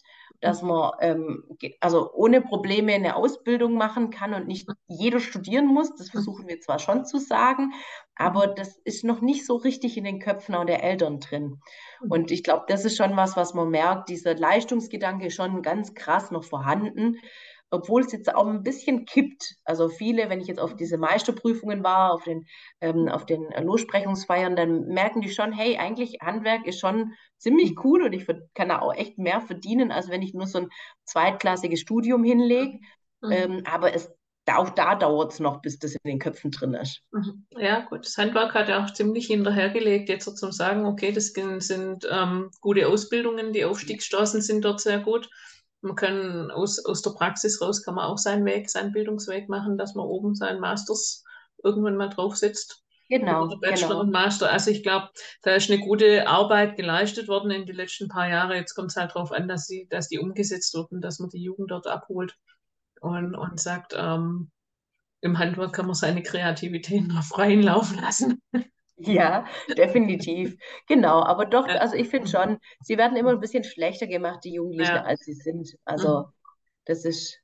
[0.42, 1.44] dass man ähm,
[1.82, 5.94] also ohne Probleme eine Ausbildung machen kann und nicht jeder studieren muss.
[5.96, 7.74] Das versuchen wir zwar schon zu sagen,
[8.16, 11.60] aber das ist noch nicht so richtig in den Köpfen auch der Eltern drin.
[12.08, 14.10] Und ich glaube, das ist schon was, was man merkt.
[14.10, 17.18] Dieser Leistungsgedanke ist schon ganz krass noch vorhanden
[17.72, 19.56] obwohl es jetzt auch ein bisschen kippt.
[19.64, 22.46] Also viele, wenn ich jetzt auf diese Meisterprüfungen war, auf den,
[22.82, 28.04] ähm, auf den Lossprechungsfeiern, dann merken die schon, hey, eigentlich Handwerk ist schon ziemlich cool
[28.04, 30.70] und ich kann da auch echt mehr verdienen, als wenn ich nur so ein
[31.06, 32.80] zweitklassiges Studium hinlege.
[33.22, 33.32] Mhm.
[33.32, 34.12] Ähm, aber es,
[34.52, 37.02] auch da dauert es noch, bis das in den Köpfen drin ist.
[37.12, 37.46] Mhm.
[37.52, 38.06] Ja, gut.
[38.06, 42.08] Das Handwerk hat ja auch ziemlich hinterhergelegt, jetzt so zum sagen, okay, das sind, sind
[42.12, 45.30] ähm, gute Ausbildungen, die Aufstiegschancen sind dort sehr gut.
[45.82, 49.78] Man kann aus, aus der Praxis raus, kann man auch seinen Weg, seinen Bildungsweg machen,
[49.78, 51.24] dass man oben seinen Masters
[51.64, 52.84] irgendwann mal draufsetzt.
[53.10, 54.00] Genau, Oder Bachelor genau.
[54.02, 54.52] und Master.
[54.52, 55.10] Also ich glaube,
[55.42, 58.56] da ist eine gute Arbeit geleistet worden in den letzten paar Jahren.
[58.56, 61.42] Jetzt kommt es halt darauf an, dass, sie, dass die umgesetzt wurden, dass man die
[61.42, 62.38] Jugend dort abholt
[63.02, 64.52] und, und sagt, ähm,
[65.22, 68.42] im Handwerk kann man seine Kreativität noch freien Lauf lassen.
[69.02, 69.46] Ja,
[69.78, 70.56] definitiv.
[70.88, 71.76] Genau, aber doch, Ja.
[71.76, 72.32] also ich finde Mhm.
[72.32, 75.04] schon, sie werden immer ein bisschen schlechter gemacht, die Jugendlichen, Ja.
[75.06, 75.78] als sie sind.
[75.86, 75.86] Mhm.
[75.86, 76.26] Also
[76.86, 77.40] das ist,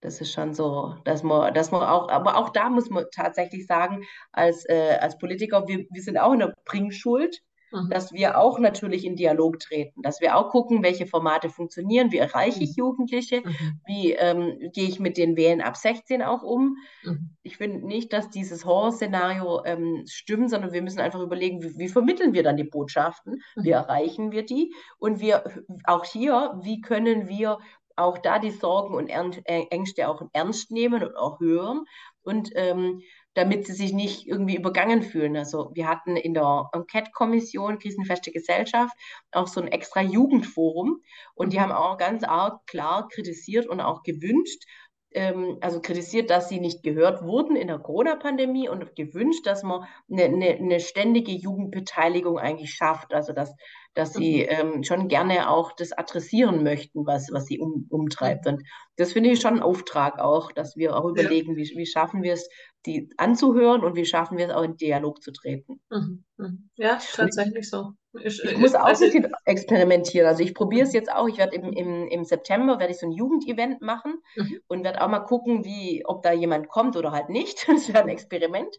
[0.00, 3.66] das ist schon so, dass man, dass man auch, aber auch da muss man tatsächlich
[3.66, 7.40] sagen, als, äh, als Politiker, wir, wir sind auch in der Bringschuld,
[7.72, 7.90] Mhm.
[7.90, 12.18] dass wir auch natürlich in Dialog treten, dass wir auch gucken, welche Formate funktionieren, wie
[12.18, 12.74] erreiche ich Mhm.
[12.76, 13.80] Jugendliche, Mhm.
[13.86, 16.76] wie ähm, gehe ich mit den Wählen ab 16 auch um.
[17.02, 17.36] Mhm.
[17.42, 21.88] Ich finde nicht, dass dieses Horrorszenario ähm, stimmt, sondern wir müssen einfach überlegen, wie, wie
[21.88, 25.44] vermitteln wir dann die Botschaften, wie erreichen wir die und wir
[25.84, 27.58] auch hier, wie können wir
[27.96, 31.84] auch da die Sorgen und Ängste auch ernst nehmen und auch hören
[32.22, 33.00] und ähm,
[33.38, 35.36] damit sie sich nicht irgendwie übergangen fühlen.
[35.36, 38.92] Also wir hatten in der Enquete-Kommission Krisenfeste Gesellschaft
[39.30, 41.00] auch so ein extra Jugendforum
[41.34, 41.62] und die mhm.
[41.62, 44.64] haben auch ganz arg klar kritisiert und auch gewünscht,
[45.12, 49.86] ähm, also kritisiert, dass sie nicht gehört wurden in der Corona-Pandemie und gewünscht, dass man
[50.10, 53.14] eine, eine, eine, ständige Jugendbeteiligung eigentlich schafft.
[53.14, 53.54] Also dass,
[53.98, 54.74] dass sie mhm.
[54.76, 58.46] ähm, schon gerne auch das adressieren möchten, was, was sie um, umtreibt.
[58.46, 58.62] Und
[58.96, 61.56] das finde ich schon ein Auftrag auch, dass wir auch überlegen, ja.
[61.56, 62.48] wie, wie schaffen wir es,
[62.86, 65.80] die anzuhören und wie schaffen wir es auch in Dialog zu treten.
[65.90, 66.24] Mhm.
[66.36, 66.70] mhm.
[66.76, 67.90] Ja, tatsächlich so.
[68.22, 70.28] Ich, ich muss auch also, ein bisschen experimentieren.
[70.28, 71.26] Also ich probiere es jetzt auch.
[71.26, 74.60] Ich werde im, im, im September werde ich so ein Jugendevent machen mhm.
[74.68, 77.66] und werde auch mal gucken, wie, ob da jemand kommt oder halt nicht.
[77.78, 78.78] Das wäre ein Experiment.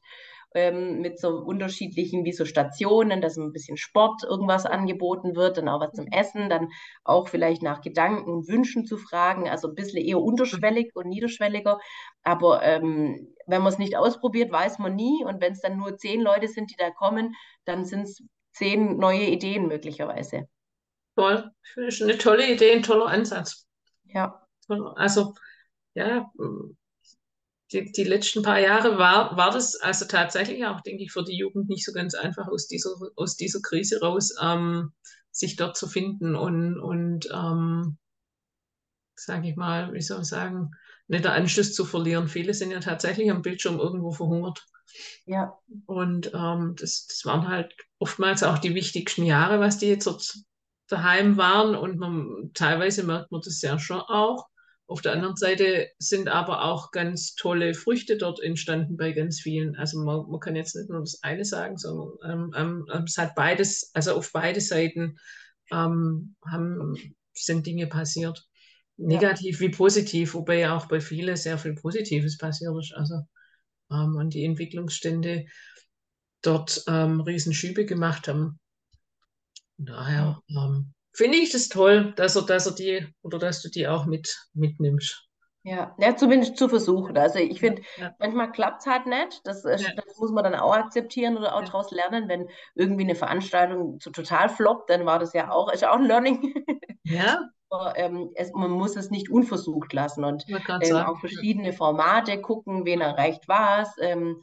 [0.56, 5.70] Ähm, mit so unterschiedlichen, wie so Stationen, dass ein bisschen Sport irgendwas angeboten wird, dann
[5.70, 6.70] auch was zum Essen, dann
[7.04, 11.80] auch vielleicht nach Gedanken und Wünschen zu fragen, also ein bisschen eher unterschwellig und niederschwelliger.
[12.24, 15.24] Aber ähm, wenn man es nicht ausprobiert, weiß man nie.
[15.24, 17.36] Und wenn es dann nur zehn Leute sind, die da kommen,
[17.66, 18.24] dann sind es
[18.54, 20.47] zehn neue Ideen möglicherweise.
[21.16, 23.68] Toll, finde ich eine tolle Idee, ein toller Ansatz.
[24.06, 24.47] Ja.
[24.95, 25.34] Also,
[25.93, 26.32] ja,
[27.72, 31.38] die, die letzten paar Jahre war, war das also tatsächlich auch, denke ich, für die
[31.38, 34.92] Jugend nicht so ganz einfach, aus dieser, aus dieser Krise raus ähm,
[35.32, 37.98] sich dort zu finden und, und ähm,
[39.16, 40.72] sage ich mal, wie soll ich sagen,
[41.08, 42.28] nicht den Anschluss zu verlieren.
[42.28, 44.66] Viele sind ja tatsächlich am Bildschirm irgendwo verhungert.
[45.26, 45.58] Ja.
[45.86, 50.36] Und ähm, das, das waren halt oftmals auch die wichtigsten Jahre, was die jetzt dort
[50.88, 51.76] daheim waren.
[51.76, 54.48] Und man, teilweise merkt man das ja schon auch.
[54.90, 59.76] Auf der anderen Seite sind aber auch ganz tolle Früchte dort entstanden bei ganz vielen.
[59.76, 63.36] Also man, man kann jetzt nicht nur das eine sagen, sondern ähm, ähm, es hat
[63.36, 65.20] beides, also auf beide Seiten
[65.72, 66.96] ähm, haben,
[67.36, 68.44] sind Dinge passiert.
[68.98, 69.68] Negativ ja.
[69.68, 72.92] wie positiv, wobei ja auch bei vielen sehr viel Positives passiert ist.
[72.96, 73.22] Also
[73.92, 75.46] ähm, und die Entwicklungsstände
[76.42, 78.60] dort ähm, Riesenschübe gemacht haben.
[79.78, 83.88] Daher ähm, finde ich das toll, dass er, dass er die oder dass du die
[83.88, 85.30] auch mit mitnimmst.
[85.64, 87.18] Ja, ja zumindest zu versuchen.
[87.18, 88.16] Also ich finde, ja.
[88.20, 89.41] manchmal klappt es halt nicht.
[89.43, 89.76] Das, ja.
[89.95, 91.66] das, muss man dann auch akzeptieren oder auch ja.
[91.66, 92.30] daraus lernen.
[92.30, 96.05] Wenn irgendwie eine Veranstaltung so total floppt, dann war das ja auch, ist auch ein
[96.05, 96.53] Learning.
[97.03, 97.39] Ja.
[97.72, 102.84] Aber, ähm, es, man muss es nicht unversucht lassen und ähm, auch verschiedene Formate gucken,
[102.84, 103.95] wen erreicht was.
[104.01, 104.41] Ähm,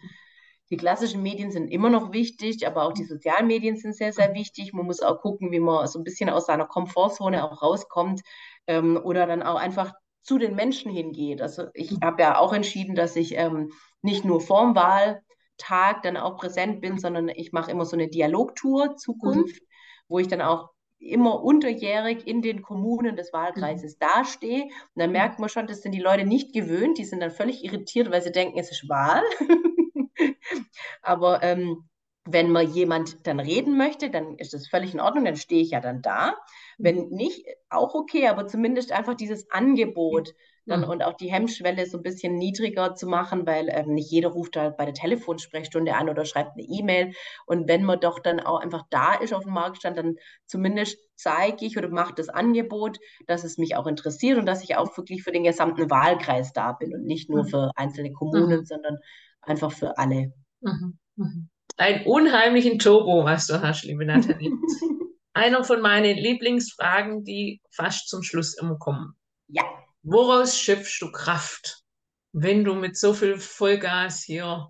[0.70, 4.34] die klassischen Medien sind immer noch wichtig, aber auch die sozialen Medien sind sehr, sehr
[4.34, 4.72] wichtig.
[4.72, 8.22] Man muss auch gucken, wie man so ein bisschen aus seiner Komfortzone auch rauskommt
[8.66, 9.92] ähm, oder dann auch einfach
[10.22, 11.40] zu den Menschen hingeht.
[11.40, 12.00] Also ich mhm.
[12.02, 13.70] habe ja auch entschieden, dass ich ähm,
[14.02, 18.96] nicht nur vorm Wahltag dann auch präsent bin, sondern ich mache immer so eine Dialogtour
[18.96, 19.66] Zukunft, mhm.
[20.08, 24.06] wo ich dann auch immer unterjährig in den Kommunen des Wahlkreises mhm.
[24.06, 24.62] dastehe.
[24.64, 27.62] Und dann merkt man schon, das sind die Leute nicht gewöhnt, die sind dann völlig
[27.62, 29.22] irritiert, weil sie denken, es ist Wahl.
[31.02, 31.88] Aber ähm,
[32.26, 35.70] wenn man jemand dann reden möchte, dann ist das völlig in Ordnung, dann stehe ich
[35.70, 36.34] ja dann da.
[36.78, 40.34] Wenn nicht, auch okay, aber zumindest einfach dieses Angebot
[40.66, 40.88] dann mhm.
[40.88, 44.56] und auch die Hemmschwelle so ein bisschen niedriger zu machen, weil ähm, nicht jeder ruft
[44.56, 47.12] da bei der Telefonsprechstunde an oder schreibt eine E-Mail.
[47.46, 51.64] Und wenn man doch dann auch einfach da ist auf dem Marktstand, dann zumindest zeige
[51.64, 55.22] ich oder mache das Angebot, dass es mich auch interessiert und dass ich auch wirklich
[55.22, 57.48] für den gesamten Wahlkreis da bin und nicht nur mhm.
[57.48, 58.64] für einzelne Kommunen, mhm.
[58.64, 58.98] sondern
[59.46, 60.32] einfach für alle.
[60.60, 60.98] Mhm.
[61.16, 61.48] Mhm.
[61.76, 64.50] Ein unheimlichen Turbo, was du hast, liebe Nathalie.
[65.32, 69.14] Einer von meinen Lieblingsfragen, die fast zum Schluss immer kommen.
[69.48, 69.64] Ja.
[70.02, 71.82] Woraus schöpfst du Kraft,
[72.32, 74.68] wenn du mit so viel Vollgas hier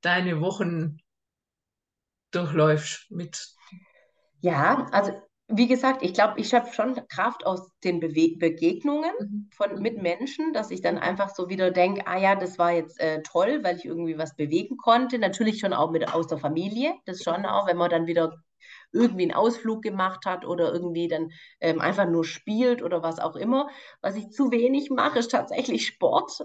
[0.00, 0.98] deine Wochen
[2.30, 3.10] durchläufst?
[3.10, 3.46] Mit
[4.40, 5.12] ja, also
[5.48, 9.50] wie gesagt, ich glaube, ich schöpfe schon Kraft aus den Bewe Begegnungen mhm.
[9.54, 12.98] von, mit Menschen, dass ich dann einfach so wieder denke, ah ja, das war jetzt
[13.00, 15.18] äh, toll, weil ich irgendwie was bewegen konnte.
[15.18, 18.34] Natürlich schon auch mit aus der Familie, das schon auch, wenn man dann wieder
[18.92, 21.30] irgendwie einen Ausflug gemacht hat oder irgendwie dann
[21.60, 23.68] ähm, einfach nur spielt oder was auch immer.
[24.00, 26.40] Was ich zu wenig mache, ist tatsächlich Sport.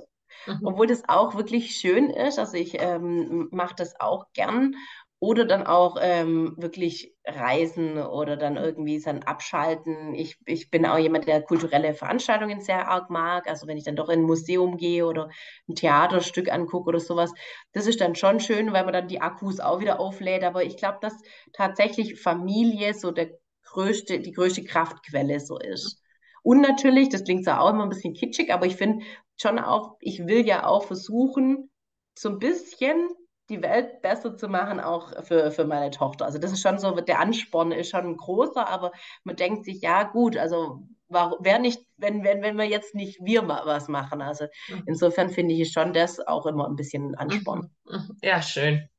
[0.45, 0.59] Mhm.
[0.63, 2.37] Obwohl das auch wirklich schön ist.
[2.37, 4.75] Also ich ähm, mache das auch gern
[5.22, 10.15] oder dann auch ähm, wirklich reisen oder dann irgendwie dann abschalten.
[10.15, 13.47] Ich, ich bin auch jemand, der kulturelle Veranstaltungen sehr arg mag.
[13.47, 15.30] Also wenn ich dann doch in ein Museum gehe oder
[15.69, 17.32] ein Theaterstück angucke oder sowas,
[17.72, 20.43] das ist dann schon schön, weil man dann die Akkus auch wieder auflädt.
[20.43, 21.13] Aber ich glaube, dass
[21.53, 23.30] tatsächlich Familie so der
[23.65, 26.01] größte, die größte Kraftquelle so ist.
[26.41, 29.05] Und natürlich, das klingt zwar auch immer ein bisschen kitschig, aber ich finde
[29.39, 31.69] schon auch, ich will ja auch versuchen,
[32.17, 33.07] so ein bisschen
[33.51, 36.25] die Welt besser zu machen, auch für, für meine Tochter.
[36.25, 38.91] Also das ist schon so, der Ansporn ist schon großer, aber
[39.23, 43.41] man denkt sich, ja gut, also wer nicht, wenn, wenn, wenn wir jetzt nicht wir
[43.41, 44.21] mal was machen.
[44.21, 44.83] Also mhm.
[44.87, 47.69] insofern finde ich schon das auch immer ein bisschen ein Ansporn.
[47.83, 47.95] Mhm.
[47.95, 48.17] Mhm.
[48.23, 48.89] Ja, schön.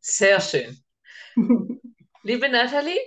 [0.00, 0.78] Sehr schön.
[2.22, 3.00] Liebe Nathalie,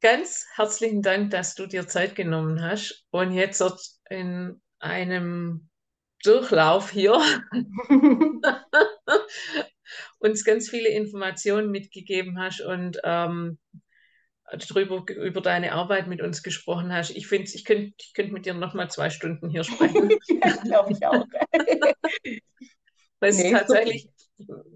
[0.00, 5.68] ganz herzlichen Dank, dass du dir Zeit genommen hast und jetzt in einem
[6.24, 7.20] Durchlauf hier
[10.18, 13.58] uns ganz viele Informationen mitgegeben hast und ähm,
[14.68, 17.10] darüber, über deine Arbeit mit uns gesprochen hast.
[17.10, 20.10] Ich finde, ich könnte ich könnt mit dir noch mal zwei Stunden hier sprechen.
[20.28, 21.24] ja, glaube ich auch.
[23.20, 24.08] Weil nee, tatsächlich,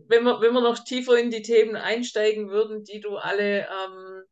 [0.08, 4.22] wenn wir, wenn wir noch tiefer in die Themen einsteigen würden, die du alle ähm,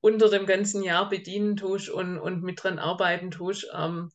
[0.00, 4.10] unter dem ganzen Jahr bedienen tust und, und mit dran arbeiten tust, ähm,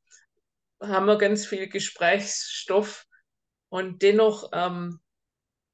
[0.82, 3.06] haben wir ganz viel Gesprächsstoff.
[3.70, 5.00] Und dennoch ähm,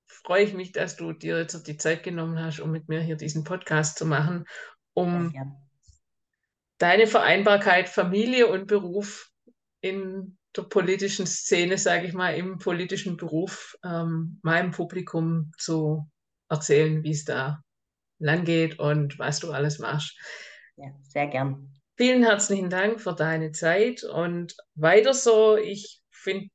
[0.05, 3.15] freue ich mich, dass du dir jetzt die Zeit genommen hast, um mit mir hier
[3.15, 4.45] diesen Podcast zu machen,
[4.93, 5.45] um ja.
[6.77, 9.31] deine Vereinbarkeit Familie und Beruf
[9.81, 16.09] in der politischen Szene, sage ich mal, im politischen Beruf ähm, meinem Publikum zu
[16.49, 17.63] erzählen, wie es da
[18.19, 20.17] lang geht und was du alles machst.
[20.75, 21.76] Ja, sehr gern.
[21.97, 25.57] Vielen herzlichen Dank für deine Zeit und weiter so.
[25.57, 26.51] Ich finde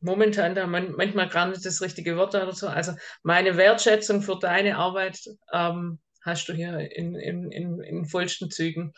[0.00, 2.68] momentan da man, manchmal gar nicht das richtige Wort oder so.
[2.68, 2.92] Also
[3.22, 5.18] meine Wertschätzung für deine Arbeit
[5.50, 8.92] ähm, hast du hier in, in, in, in vollsten Zügen.